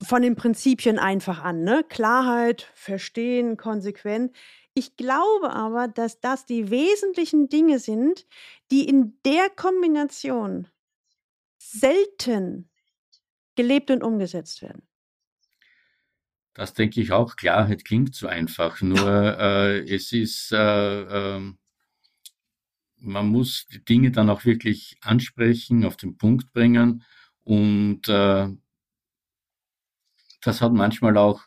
von 0.00 0.22
den 0.22 0.36
Prinzipien 0.36 1.00
einfach 1.00 1.42
an. 1.42 1.64
Ne? 1.64 1.84
Klarheit, 1.88 2.70
Verstehen, 2.74 3.56
konsequent. 3.56 4.36
Ich 4.74 4.96
glaube 4.96 5.50
aber, 5.50 5.88
dass 5.88 6.20
das 6.20 6.46
die 6.46 6.70
wesentlichen 6.70 7.48
Dinge 7.48 7.80
sind, 7.80 8.24
die 8.70 8.88
in 8.88 9.18
der 9.24 9.50
Kombination 9.50 10.68
selten 11.58 12.70
gelebt 13.56 13.90
und 13.90 14.04
umgesetzt 14.04 14.62
werden. 14.62 14.86
Das 16.54 16.72
denke 16.72 17.00
ich 17.00 17.10
auch. 17.10 17.34
Klarheit 17.34 17.84
klingt 17.84 18.14
so 18.14 18.28
einfach. 18.28 18.80
Nur 18.80 19.08
äh, 19.40 19.92
es 19.92 20.12
ist, 20.12 20.52
äh, 20.52 21.36
äh, 21.36 21.52
man 23.00 23.28
muss 23.28 23.66
die 23.68 23.84
Dinge 23.84 24.10
dann 24.10 24.30
auch 24.30 24.44
wirklich 24.44 24.96
ansprechen, 25.00 25.84
auf 25.84 25.96
den 25.96 26.16
Punkt 26.16 26.52
bringen. 26.52 27.04
Und 27.44 28.08
äh, 28.08 28.48
das 30.40 30.60
hat 30.60 30.72
manchmal 30.72 31.16
auch, 31.16 31.42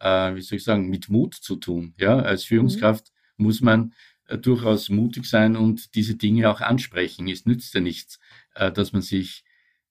äh, 0.00 0.34
wie 0.34 0.40
soll 0.40 0.56
ich 0.56 0.64
sagen, 0.64 0.88
mit 0.88 1.08
Mut 1.08 1.34
zu 1.34 1.56
tun. 1.56 1.94
Ja, 1.98 2.18
als. 2.18 2.44
Führungskraft 2.44 3.12
mhm. 3.36 3.44
muss 3.46 3.60
man 3.60 3.94
äh, 4.26 4.38
durchaus 4.38 4.88
mutig 4.88 5.26
sein 5.26 5.56
und 5.56 5.94
diese 5.94 6.16
Dinge 6.16 6.50
auch 6.50 6.60
ansprechen. 6.60 7.28
Es 7.28 7.46
nützt 7.46 7.74
ja 7.74 7.80
nichts, 7.80 8.18
äh, 8.54 8.72
dass 8.72 8.92
man 8.92 9.02
sich 9.02 9.44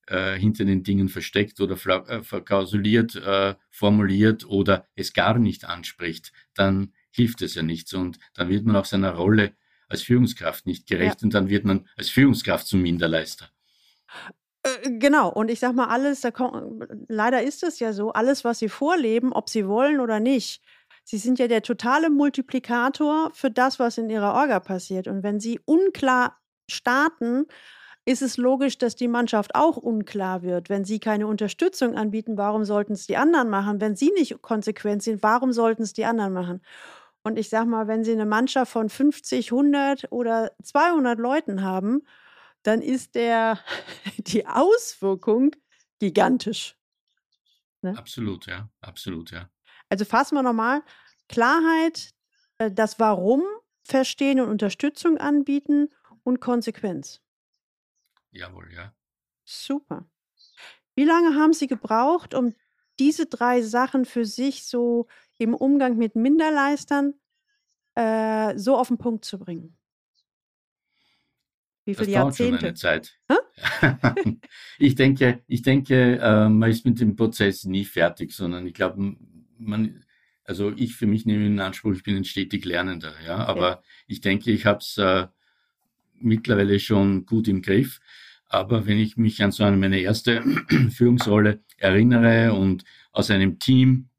äh, 0.08 0.38
hinter 0.38 0.66
den 0.66 0.84
Dingen 0.84 1.10
versteckt 1.10 1.60
oder 1.62 1.76
äh, 2.10 2.24
verkausuliert, 2.24 3.16
äh, 3.16 3.56
formuliert 3.70 4.46
oder 4.46 4.88
es 4.96 5.14
gar 5.14 5.38
nicht 5.38 5.66
anspricht, 5.66 6.32
dann 6.54 6.94
hilft 7.12 7.42
es 7.42 7.56
ja 7.56 7.62
nichts 7.62 7.94
und 7.94 8.20
dann 8.34 8.50
wird 8.50 8.66
man 8.66 8.76
auch 8.76 8.86
seiner 8.86 9.12
Rolle 9.12 9.54
als 9.92 10.02
Führungskraft 10.02 10.66
nicht 10.66 10.88
gerecht 10.88 11.22
ja. 11.22 11.26
und 11.26 11.34
dann 11.34 11.50
wird 11.50 11.66
man 11.66 11.88
als 11.98 12.10
Führungskraft 12.10 12.68
zum 12.68 12.82
Minderleister. 12.82 13.50
Äh, 14.64 14.92
genau, 14.98 15.30
und 15.30 15.50
ich 15.50 15.60
sag 15.60 15.74
mal, 15.74 15.88
alles, 15.88 16.26
kommt, 16.34 16.88
leider 17.08 17.44
ist 17.44 17.64
es 17.64 17.80
ja 17.80 17.94
so, 17.94 18.12
alles, 18.14 18.44
was 18.44 18.60
sie 18.60 18.70
vorleben, 18.70 19.34
ob 19.34 19.50
sie 19.50 19.68
wollen 19.68 20.00
oder 20.00 20.20
nicht, 20.20 20.64
sie 21.04 21.18
sind 21.18 21.40
ja 21.40 21.48
der 21.48 21.62
totale 21.62 22.10
Multiplikator 22.10 23.32
für 23.34 23.52
das, 23.52 23.80
was 23.80 23.98
in 23.98 24.10
ihrer 24.10 24.34
Orga 24.34 24.60
passiert. 24.60 25.08
Und 25.08 25.24
wenn 25.24 25.40
sie 25.40 25.60
unklar 25.66 26.38
starten, 26.70 27.46
ist 28.06 28.22
es 28.22 28.38
logisch, 28.38 28.78
dass 28.78 28.96
die 28.96 29.08
Mannschaft 29.08 29.54
auch 29.56 29.78
unklar 29.78 30.42
wird. 30.42 30.70
Wenn 30.70 30.86
sie 30.86 31.00
keine 31.00 31.28
Unterstützung 31.28 31.96
anbieten, 31.96 32.38
warum 32.38 32.66
sollten 32.66 32.94
es 32.94 33.06
die 33.06 33.18
anderen 33.18 33.50
machen? 33.50 33.80
Wenn 33.80 33.96
sie 33.96 34.12
nicht 34.12 34.42
konsequent 34.42 35.04
sind, 35.04 35.22
warum 35.22 35.54
sollten 35.54 35.84
es 35.84 35.94
die 35.94 36.06
anderen 36.06 36.34
machen? 36.34 36.62
Und 37.24 37.38
ich 37.38 37.50
sage 37.50 37.68
mal, 37.68 37.88
wenn 37.88 38.04
Sie 38.04 38.12
eine 38.12 38.26
Mannschaft 38.26 38.72
von 38.72 38.90
50, 38.90 39.52
100 39.52 40.12
oder 40.12 40.52
200 40.64 41.20
Leuten 41.20 41.62
haben, 41.62 42.02
dann 42.64 42.82
ist 42.82 43.16
der, 43.16 43.60
die 44.18 44.48
Auswirkung 44.48 45.56
gigantisch. 46.00 46.78
Ne? 47.82 47.98
Absolut, 47.98 48.46
ja, 48.48 48.70
absolut, 48.82 49.32
ja. 49.32 49.50
Also 49.90 50.06
fassen 50.06 50.36
wir 50.36 50.44
nochmal. 50.44 50.84
Klarheit, 51.28 52.14
äh, 52.58 52.72
das 52.72 53.00
Warum 53.00 53.44
verstehen 53.84 54.40
und 54.40 54.50
Unterstützung 54.50 55.18
anbieten 55.18 55.90
und 56.24 56.40
Konsequenz. 56.40 57.22
Jawohl, 58.32 58.72
ja. 58.74 58.94
Super. 59.44 60.06
Wie 60.96 61.04
lange 61.04 61.36
haben 61.36 61.54
Sie 61.54 61.68
gebraucht, 61.68 62.34
um 62.34 62.54
diese 63.00 63.26
drei 63.26 63.62
Sachen 63.62 64.06
für 64.06 64.26
sich 64.26 64.66
so 64.66 65.08
im 65.38 65.54
Umgang 65.54 65.98
mit 65.98 66.16
Minderleistern 66.16 67.14
äh, 67.96 68.58
so 68.58 68.78
auf 68.78 68.88
den 68.88 68.98
Punkt 68.98 69.26
zu 69.26 69.40
bringen? 69.40 69.78
Wie 71.86 71.96
viele 71.96 72.06
das 72.06 72.14
Jahrzehnte? 72.14 72.58
Schon 72.58 72.66
eine 72.66 72.74
Zeit. 72.76 73.20
ich 74.80 74.96
denke, 74.96 75.42
ich 75.48 75.62
denke, 75.62 76.20
äh, 76.20 76.50
man 76.50 76.70
ist 76.70 76.86
mit 76.86 77.00
dem 77.00 77.16
Prozess 77.16 77.66
nie 77.66 77.86
fertig, 77.86 78.34
sondern 78.34 78.68
ich 78.68 78.74
glaube, 78.74 79.16
man, 79.58 80.04
also 80.44 80.72
ich 80.76 80.96
für 80.96 81.08
mich 81.08 81.26
nehme 81.26 81.46
in 81.46 81.60
Anspruch, 81.60 81.94
ich 81.94 82.04
bin 82.04 82.16
ein 82.16 82.24
stetig 82.24 82.66
Lernender, 82.66 83.14
ja, 83.26 83.38
aber 83.38 83.78
okay. 83.78 83.86
ich 84.08 84.22
denke, 84.22 84.52
ich 84.52 84.66
habe 84.66 84.80
es 84.80 84.98
äh, 84.98 85.28
mittlerweile 86.20 86.80
schon 86.80 87.26
gut 87.26 87.48
im 87.48 87.62
Griff. 87.62 88.00
Aber 88.52 88.86
wenn 88.86 89.00
ich 89.00 89.16
mich 89.16 89.42
an 89.42 89.52
so 89.52 89.64
eine 89.64 89.78
meine 89.78 90.02
erste 90.02 90.44
Führungsrolle 90.92 91.64
erinnere 91.78 92.52
und 92.52 92.84
aus 93.14 93.32
einem 93.32 93.60
Team 93.60 94.10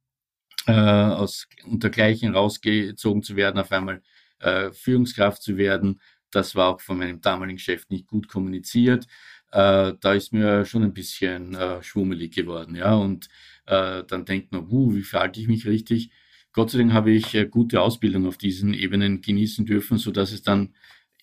äh, 0.67 0.73
aus 0.73 1.49
untergleichen 1.67 2.35
rausgezogen 2.35 3.23
zu 3.23 3.37
werden, 3.37 3.61
auf 3.61 3.71
einmal 3.71 4.01
äh, 4.39 4.73
Führungskraft 4.73 5.43
zu 5.43 5.59
werden, 5.59 6.01
das 6.31 6.55
war 6.55 6.71
auch 6.71 6.81
von 6.81 6.97
meinem 6.97 7.21
damaligen 7.21 7.59
Chef 7.59 7.87
nicht 7.91 8.07
gut 8.07 8.27
kommuniziert. 8.27 9.07
Äh, 9.51 9.93
da 10.01 10.15
ist 10.15 10.33
mir 10.33 10.65
schon 10.65 10.83
ein 10.83 10.95
bisschen 10.95 11.55
äh, 11.55 11.83
schwummelig 11.83 12.35
geworden, 12.35 12.75
ja. 12.75 12.95
Und 12.95 13.29
äh, 13.67 14.03
dann 14.05 14.25
denkt 14.25 14.51
man, 14.51 14.67
uh, 14.71 14.95
wie 14.95 15.03
verhalte 15.03 15.41
ich 15.41 15.49
mich 15.49 15.67
richtig? 15.67 16.11
Gott 16.55 16.71
sei 16.71 16.79
Dank 16.79 16.95
habe 16.95 17.11
ich 17.11 17.35
äh, 17.35 17.47
gute 17.47 17.83
Ausbildung 17.83 18.27
auf 18.27 18.39
diesen 18.39 18.73
Ebenen 18.73 19.21
genießen 19.21 19.67
dürfen, 19.67 19.99
so 19.99 20.11
dass 20.11 20.33
es 20.33 20.43
dann 20.43 20.75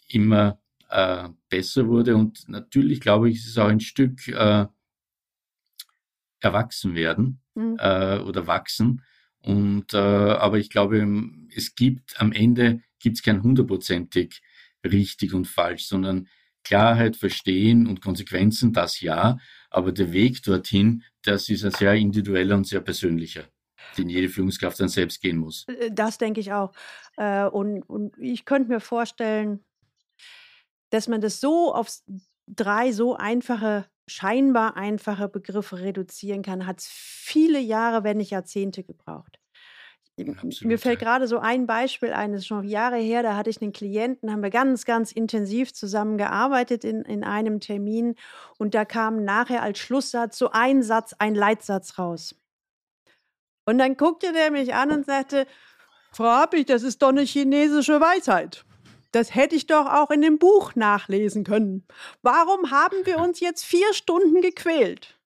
immer 0.07 0.59
äh, 0.89 1.29
besser 1.49 1.87
wurde. 1.87 2.15
Und 2.15 2.47
natürlich 2.49 3.01
glaube 3.01 3.29
ich, 3.29 3.37
ist 3.37 3.47
es 3.47 3.57
auch 3.57 3.67
ein 3.67 3.79
Stück 3.79 4.27
äh, 4.27 4.65
erwachsen 6.41 6.95
werden 6.95 7.41
mhm. 7.55 7.77
äh, 7.79 8.19
oder 8.19 8.47
wachsen. 8.47 9.03
Und 9.41 9.93
äh, 9.93 9.97
aber 9.97 10.57
ich 10.57 10.69
glaube, 10.69 11.07
es 11.55 11.75
gibt 11.75 12.19
am 12.19 12.31
Ende 12.31 12.81
gibt 12.99 13.17
es 13.17 13.23
kein 13.23 13.41
hundertprozentig 13.41 14.41
richtig 14.85 15.33
und 15.33 15.47
falsch, 15.47 15.85
sondern 15.85 16.27
Klarheit, 16.63 17.15
Verstehen 17.15 17.87
und 17.87 18.01
Konsequenzen, 18.01 18.73
das 18.73 18.99
ja, 18.99 19.37
aber 19.69 19.91
der 19.91 20.11
Weg 20.11 20.43
dorthin, 20.43 21.03
das 21.23 21.49
ist 21.49 21.63
ein 21.63 21.71
sehr 21.71 21.93
individueller 21.93 22.55
und 22.55 22.67
sehr 22.67 22.81
persönlicher, 22.81 23.45
den 23.97 24.09
jede 24.09 24.29
Führungskraft 24.29 24.79
dann 24.79 24.89
selbst 24.89 25.21
gehen 25.21 25.37
muss. 25.37 25.65
Äh, 25.67 25.89
das 25.91 26.17
denke 26.17 26.41
ich 26.41 26.51
auch. 26.51 26.73
Äh, 27.17 27.45
und, 27.45 27.83
und 27.83 28.17
ich 28.17 28.45
könnte 28.45 28.69
mir 28.69 28.81
vorstellen, 28.81 29.63
dass 30.89 31.07
man 31.07 31.21
das 31.21 31.39
so 31.39 31.73
auf 31.73 31.89
drei 32.47 32.91
so 32.91 33.15
einfache, 33.15 33.85
scheinbar 34.07 34.75
einfache 34.75 35.29
Begriffe 35.29 35.79
reduzieren 35.79 36.41
kann, 36.41 36.65
hat 36.65 36.79
es 36.79 36.87
viele 36.89 37.59
Jahre, 37.59 38.03
wenn 38.03 38.17
nicht 38.17 38.31
Jahrzehnte 38.31 38.83
gebraucht. 38.83 39.39
Absolut, 40.19 40.65
Mir 40.65 40.79
fällt 40.79 40.99
gerade 40.99 41.27
so 41.27 41.39
ein 41.39 41.65
Beispiel 41.65 42.11
ein, 42.11 42.33
das 42.33 42.41
ist 42.41 42.47
schon 42.47 42.67
Jahre 42.67 42.97
her, 42.97 43.23
da 43.23 43.37
hatte 43.37 43.49
ich 43.49 43.61
einen 43.61 43.71
Klienten, 43.71 44.31
haben 44.31 44.43
wir 44.43 44.49
ganz, 44.49 44.83
ganz 44.83 45.13
intensiv 45.13 45.73
zusammengearbeitet 45.73 46.83
in, 46.83 47.03
in 47.03 47.23
einem 47.23 47.61
Termin 47.61 48.15
und 48.57 48.75
da 48.75 48.83
kam 48.83 49.23
nachher 49.23 49.61
als 49.61 49.79
Schlusssatz 49.79 50.37
so 50.37 50.49
ein 50.51 50.83
Satz, 50.83 51.15
ein 51.19 51.35
Leitsatz 51.35 51.97
raus. 51.97 52.35
Und 53.65 53.77
dann 53.77 53.95
guckte 53.95 54.33
der 54.33 54.51
mich 54.51 54.73
an 54.73 54.91
und 54.91 55.05
sagte, 55.05 55.45
Frau 56.11 56.25
Happig, 56.25 56.67
das 56.67 56.83
ist 56.83 57.01
doch 57.01 57.09
eine 57.09 57.21
chinesische 57.21 58.01
Weisheit. 58.01 58.65
Das 59.11 59.33
hätte 59.33 59.55
ich 59.55 59.65
doch 59.65 59.87
auch 59.87 60.11
in 60.11 60.21
dem 60.21 60.37
Buch 60.37 60.75
nachlesen 60.75 61.43
können. 61.43 61.85
Warum 62.21 62.71
haben 62.71 63.05
wir 63.05 63.19
uns 63.19 63.39
jetzt 63.39 63.65
vier 63.65 63.93
Stunden 63.93 64.41
gequält? 64.41 65.17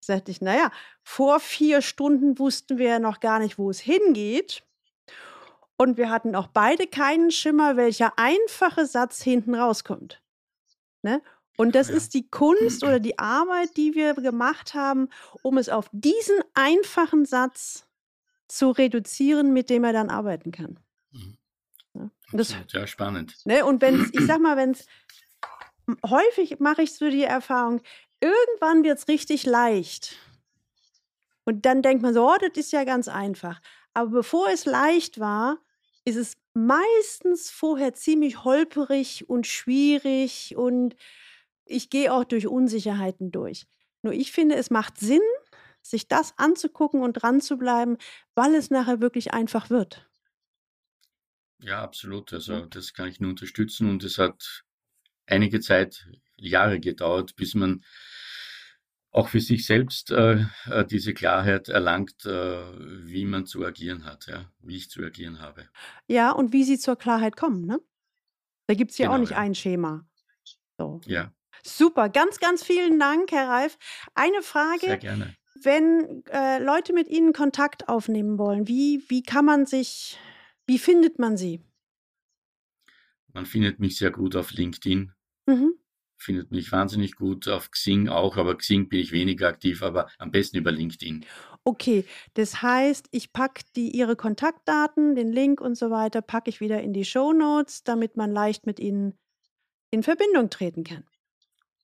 Sagte 0.00 0.30
ich, 0.30 0.40
naja, 0.40 0.70
vor 1.02 1.40
vier 1.40 1.82
Stunden 1.82 2.38
wussten 2.38 2.78
wir 2.78 2.88
ja 2.88 2.98
noch 2.98 3.20
gar 3.20 3.38
nicht, 3.38 3.58
wo 3.58 3.68
es 3.68 3.80
hingeht. 3.80 4.62
Und 5.76 5.98
wir 5.98 6.10
hatten 6.10 6.34
auch 6.34 6.48
beide 6.48 6.86
keinen 6.86 7.30
Schimmer, 7.30 7.76
welcher 7.76 8.18
einfache 8.18 8.86
Satz 8.86 9.22
hinten 9.22 9.54
rauskommt. 9.54 10.22
Ne? 11.02 11.22
Und 11.56 11.74
das 11.74 11.88
ja. 11.88 11.96
ist 11.96 12.14
die 12.14 12.28
Kunst 12.28 12.82
oder 12.82 13.00
die 13.00 13.18
Arbeit, 13.18 13.76
die 13.76 13.94
wir 13.94 14.14
gemacht 14.14 14.72
haben, 14.74 15.08
um 15.42 15.58
es 15.58 15.68
auf 15.68 15.90
diesen 15.92 16.38
einfachen 16.54 17.26
Satz 17.26 17.86
zu 18.48 18.70
reduzieren, 18.70 19.52
mit 19.52 19.68
dem 19.68 19.84
er 19.84 19.92
dann 19.92 20.10
arbeiten 20.10 20.52
kann. 20.52 20.78
Ja, 21.94 22.10
das, 22.32 22.54
ja 22.68 22.86
spannend. 22.86 23.36
Ne, 23.44 23.64
und 23.64 23.82
wenn 23.82 24.08
ich 24.12 24.26
sag 24.26 24.40
mal, 24.40 24.56
wenn 24.56 24.70
es 24.72 24.86
häufig 26.08 26.60
mache 26.60 26.82
ich 26.82 26.94
so 26.94 27.10
die 27.10 27.24
Erfahrung, 27.24 27.80
irgendwann 28.20 28.84
wird 28.84 28.98
es 28.98 29.08
richtig 29.08 29.46
leicht. 29.46 30.16
Und 31.44 31.66
dann 31.66 31.82
denkt 31.82 32.02
man 32.02 32.14
so, 32.14 32.28
oh, 32.28 32.36
das 32.40 32.52
ist 32.56 32.72
ja 32.72 32.84
ganz 32.84 33.08
einfach. 33.08 33.60
Aber 33.92 34.10
bevor 34.10 34.48
es 34.50 34.66
leicht 34.66 35.18
war, 35.18 35.58
ist 36.04 36.16
es 36.16 36.36
meistens 36.54 37.50
vorher 37.50 37.94
ziemlich 37.94 38.44
holperig 38.44 39.28
und 39.28 39.46
schwierig 39.46 40.54
und 40.56 40.96
ich 41.64 41.90
gehe 41.90 42.12
auch 42.12 42.24
durch 42.24 42.46
Unsicherheiten 42.46 43.30
durch. 43.30 43.66
Nur 44.02 44.12
ich 44.12 44.32
finde, 44.32 44.56
es 44.56 44.70
macht 44.70 44.98
Sinn, 44.98 45.20
sich 45.82 46.08
das 46.08 46.34
anzugucken 46.36 47.02
und 47.02 47.14
dran 47.14 47.40
zu 47.40 47.56
bleiben, 47.56 47.96
weil 48.34 48.54
es 48.54 48.70
nachher 48.70 49.00
wirklich 49.00 49.32
einfach 49.32 49.70
wird. 49.70 50.09
Ja, 51.62 51.82
absolut. 51.82 52.32
Also 52.32 52.66
das 52.66 52.92
kann 52.94 53.08
ich 53.08 53.20
nur 53.20 53.30
unterstützen 53.30 53.88
und 53.90 54.04
es 54.04 54.18
hat 54.18 54.64
einige 55.26 55.60
Zeit, 55.60 56.08
Jahre 56.36 56.80
gedauert, 56.80 57.36
bis 57.36 57.54
man 57.54 57.84
auch 59.12 59.28
für 59.28 59.40
sich 59.40 59.66
selbst 59.66 60.10
äh, 60.10 60.44
äh, 60.66 60.84
diese 60.84 61.14
Klarheit 61.14 61.68
erlangt, 61.68 62.24
äh, 62.24 62.62
wie 63.04 63.24
man 63.24 63.44
zu 63.44 63.64
agieren 63.64 64.04
hat, 64.04 64.26
ja, 64.26 64.50
wie 64.60 64.76
ich 64.76 64.88
zu 64.88 65.02
agieren 65.02 65.40
habe. 65.40 65.68
Ja, 66.06 66.30
und 66.30 66.52
wie 66.52 66.64
sie 66.64 66.78
zur 66.78 66.96
Klarheit 66.96 67.36
kommen, 67.36 67.66
ne? 67.66 67.80
Da 68.68 68.74
gibt 68.74 68.92
es 68.92 68.98
ja 68.98 69.06
genau, 69.06 69.16
auch 69.16 69.20
nicht 69.20 69.32
ja. 69.32 69.38
ein 69.38 69.54
Schema. 69.54 70.06
So. 70.78 71.00
Ja. 71.06 71.32
Super, 71.64 72.08
ganz, 72.08 72.38
ganz 72.38 72.62
vielen 72.62 72.98
Dank, 73.00 73.32
Herr 73.32 73.48
Reif. 73.48 73.78
Eine 74.14 74.42
Frage. 74.42 74.86
Sehr 74.86 74.96
gerne. 74.98 75.34
Wenn 75.62 76.24
äh, 76.32 76.62
Leute 76.62 76.92
mit 76.92 77.08
Ihnen 77.08 77.32
Kontakt 77.32 77.88
aufnehmen 77.88 78.38
wollen, 78.38 78.68
wie, 78.68 79.04
wie 79.08 79.22
kann 79.22 79.44
man 79.44 79.66
sich, 79.66 80.18
wie 80.70 80.78
findet 80.78 81.18
man 81.18 81.36
Sie? 81.36 81.64
Man 83.32 83.44
findet 83.44 83.80
mich 83.80 83.96
sehr 83.98 84.12
gut 84.12 84.36
auf 84.36 84.52
LinkedIn. 84.52 85.12
Mhm 85.48 85.80
findet 86.16 86.50
mich 86.50 86.70
wahnsinnig 86.70 87.16
gut 87.16 87.48
auf 87.48 87.70
Xing 87.70 88.08
auch, 88.08 88.36
aber 88.36 88.54
Xing 88.56 88.88
bin 88.90 89.00
ich 89.00 89.10
weniger 89.10 89.48
aktiv, 89.48 89.82
aber 89.82 90.10
am 90.18 90.30
besten 90.30 90.58
über 90.58 90.70
LinkedIn. 90.70 91.24
Okay, 91.64 92.04
das 92.34 92.62
heißt, 92.62 93.08
ich 93.10 93.32
packe 93.32 93.62
die 93.74 93.90
Ihre 93.96 94.16
Kontaktdaten, 94.16 95.14
den 95.14 95.32
Link 95.32 95.60
und 95.62 95.76
so 95.76 95.90
weiter, 95.90 96.20
packe 96.20 96.50
ich 96.50 96.60
wieder 96.60 96.82
in 96.82 96.92
die 96.92 97.06
Show 97.06 97.32
Notes, 97.32 97.84
damit 97.84 98.16
man 98.18 98.30
leicht 98.32 98.66
mit 98.66 98.78
Ihnen 98.80 99.18
in 99.90 100.02
Verbindung 100.02 100.50
treten 100.50 100.84
kann. 100.84 101.04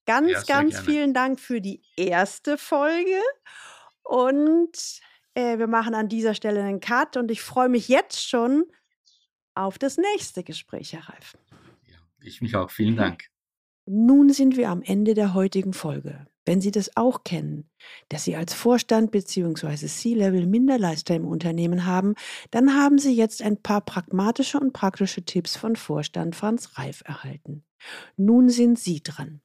Ganz, 0.07 0.31
ja, 0.33 0.43
ganz 0.47 0.73
gerne. 0.73 0.87
vielen 0.87 1.15
Dank 1.15 1.41
für 1.41 1.61
die 1.61 1.83
erste 1.97 2.59
Folge 2.59 3.21
und 4.03 5.01
äh, 5.37 5.59
wir 5.59 5.67
machen 5.67 5.95
an 5.95 6.09
dieser 6.09 6.35
Stelle 6.35 6.63
einen 6.63 6.81
Cut 6.81 7.17
und 7.17 7.31
ich 7.31 7.43
freue 7.43 7.69
mich 7.69 7.89
jetzt 7.89 8.29
schon 8.29 8.65
auf 9.55 9.79
das 9.79 9.99
nächste 9.99 10.43
Gespräch, 10.43 10.93
Herr 10.93 11.09
Reif. 11.09 11.37
Ja, 11.87 11.99
ich 12.21 12.41
mich 12.41 12.57
auch. 12.57 12.71
Vielen 12.71 12.97
Dank. 12.97 13.25
Nun 13.87 14.31
sind 14.31 14.57
wir 14.57 14.71
am 14.71 14.83
Ende 14.83 15.15
der 15.15 15.35
heutigen 15.35 15.73
Folge. 15.73 16.27
Wenn 16.45 16.61
Sie 16.61 16.71
das 16.71 16.97
auch 16.97 17.25
kennen, 17.25 17.69
dass 18.09 18.25
Sie 18.25 18.37
als 18.37 18.55
Vorstand 18.55 19.11
bzw. 19.11 19.87
C-Level 19.87 20.47
Minderleister 20.47 21.15
im 21.15 21.27
Unternehmen 21.27 21.87
haben, 21.87 22.15
dann 22.51 22.75
haben 22.75 22.99
Sie 22.99 23.15
jetzt 23.15 23.43
ein 23.43 23.61
paar 23.61 23.81
pragmatische 23.81 24.59
und 24.59 24.73
praktische 24.73 25.25
Tipps 25.25 25.57
von 25.57 25.77
Vorstand 25.77 26.35
Franz 26.35 26.79
Reif 26.79 27.03
erhalten. 27.05 27.65
Nun 28.17 28.49
sind 28.49 28.79
Sie 28.79 29.03
dran. 29.03 29.41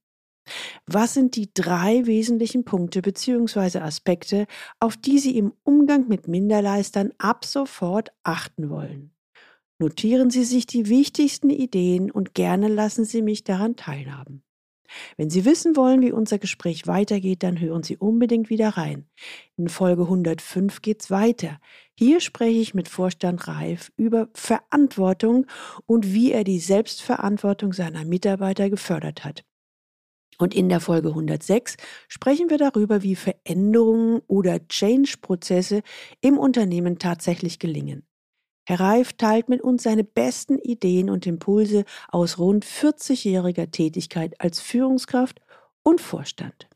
Was 0.85 1.13
sind 1.13 1.35
die 1.35 1.53
drei 1.53 2.05
wesentlichen 2.05 2.65
Punkte 2.65 3.01
bzw. 3.01 3.79
Aspekte, 3.79 4.47
auf 4.79 4.97
die 4.97 5.19
Sie 5.19 5.37
im 5.37 5.53
Umgang 5.63 6.07
mit 6.07 6.27
Minderleistern 6.27 7.11
ab 7.17 7.45
sofort 7.45 8.11
achten 8.23 8.69
wollen? 8.69 9.11
Notieren 9.79 10.29
Sie 10.29 10.43
sich 10.43 10.67
die 10.67 10.89
wichtigsten 10.89 11.49
Ideen 11.49 12.11
und 12.11 12.35
gerne 12.35 12.67
lassen 12.67 13.03
Sie 13.03 13.21
mich 13.21 13.43
daran 13.43 13.75
teilhaben. 13.75 14.43
Wenn 15.17 15.29
Sie 15.29 15.45
wissen 15.45 15.75
wollen, 15.75 16.01
wie 16.01 16.11
unser 16.11 16.37
Gespräch 16.37 16.87
weitergeht, 16.87 17.43
dann 17.43 17.59
hören 17.59 17.83
Sie 17.83 17.97
unbedingt 17.97 18.49
wieder 18.49 18.69
rein. 18.69 19.07
In 19.57 19.69
Folge 19.69 20.03
105 20.03 20.81
geht's 20.81 21.09
weiter. 21.09 21.59
Hier 21.97 22.19
spreche 22.19 22.59
ich 22.59 22.73
mit 22.73 22.87
Vorstand 22.87 23.47
Reif 23.47 23.91
über 23.97 24.29
Verantwortung 24.33 25.45
und 25.85 26.13
wie 26.13 26.31
er 26.31 26.43
die 26.43 26.59
Selbstverantwortung 26.59 27.73
seiner 27.73 28.05
Mitarbeiter 28.05 28.69
gefördert 28.69 29.23
hat. 29.23 29.45
Und 30.41 30.55
in 30.55 30.69
der 30.69 30.79
Folge 30.79 31.09
106 31.09 31.77
sprechen 32.07 32.49
wir 32.49 32.57
darüber, 32.57 33.03
wie 33.03 33.15
Veränderungen 33.15 34.23
oder 34.25 34.67
Change-Prozesse 34.67 35.83
im 36.19 36.39
Unternehmen 36.39 36.97
tatsächlich 36.97 37.59
gelingen. 37.59 38.07
Herr 38.67 38.79
Reif 38.79 39.13
teilt 39.13 39.49
mit 39.49 39.61
uns 39.61 39.83
seine 39.83 40.03
besten 40.03 40.57
Ideen 40.57 41.11
und 41.11 41.27
Impulse 41.27 41.85
aus 42.07 42.39
rund 42.39 42.65
40-jähriger 42.65 43.69
Tätigkeit 43.69 44.33
als 44.41 44.59
Führungskraft 44.59 45.41
und 45.83 46.01
Vorstand. 46.01 46.67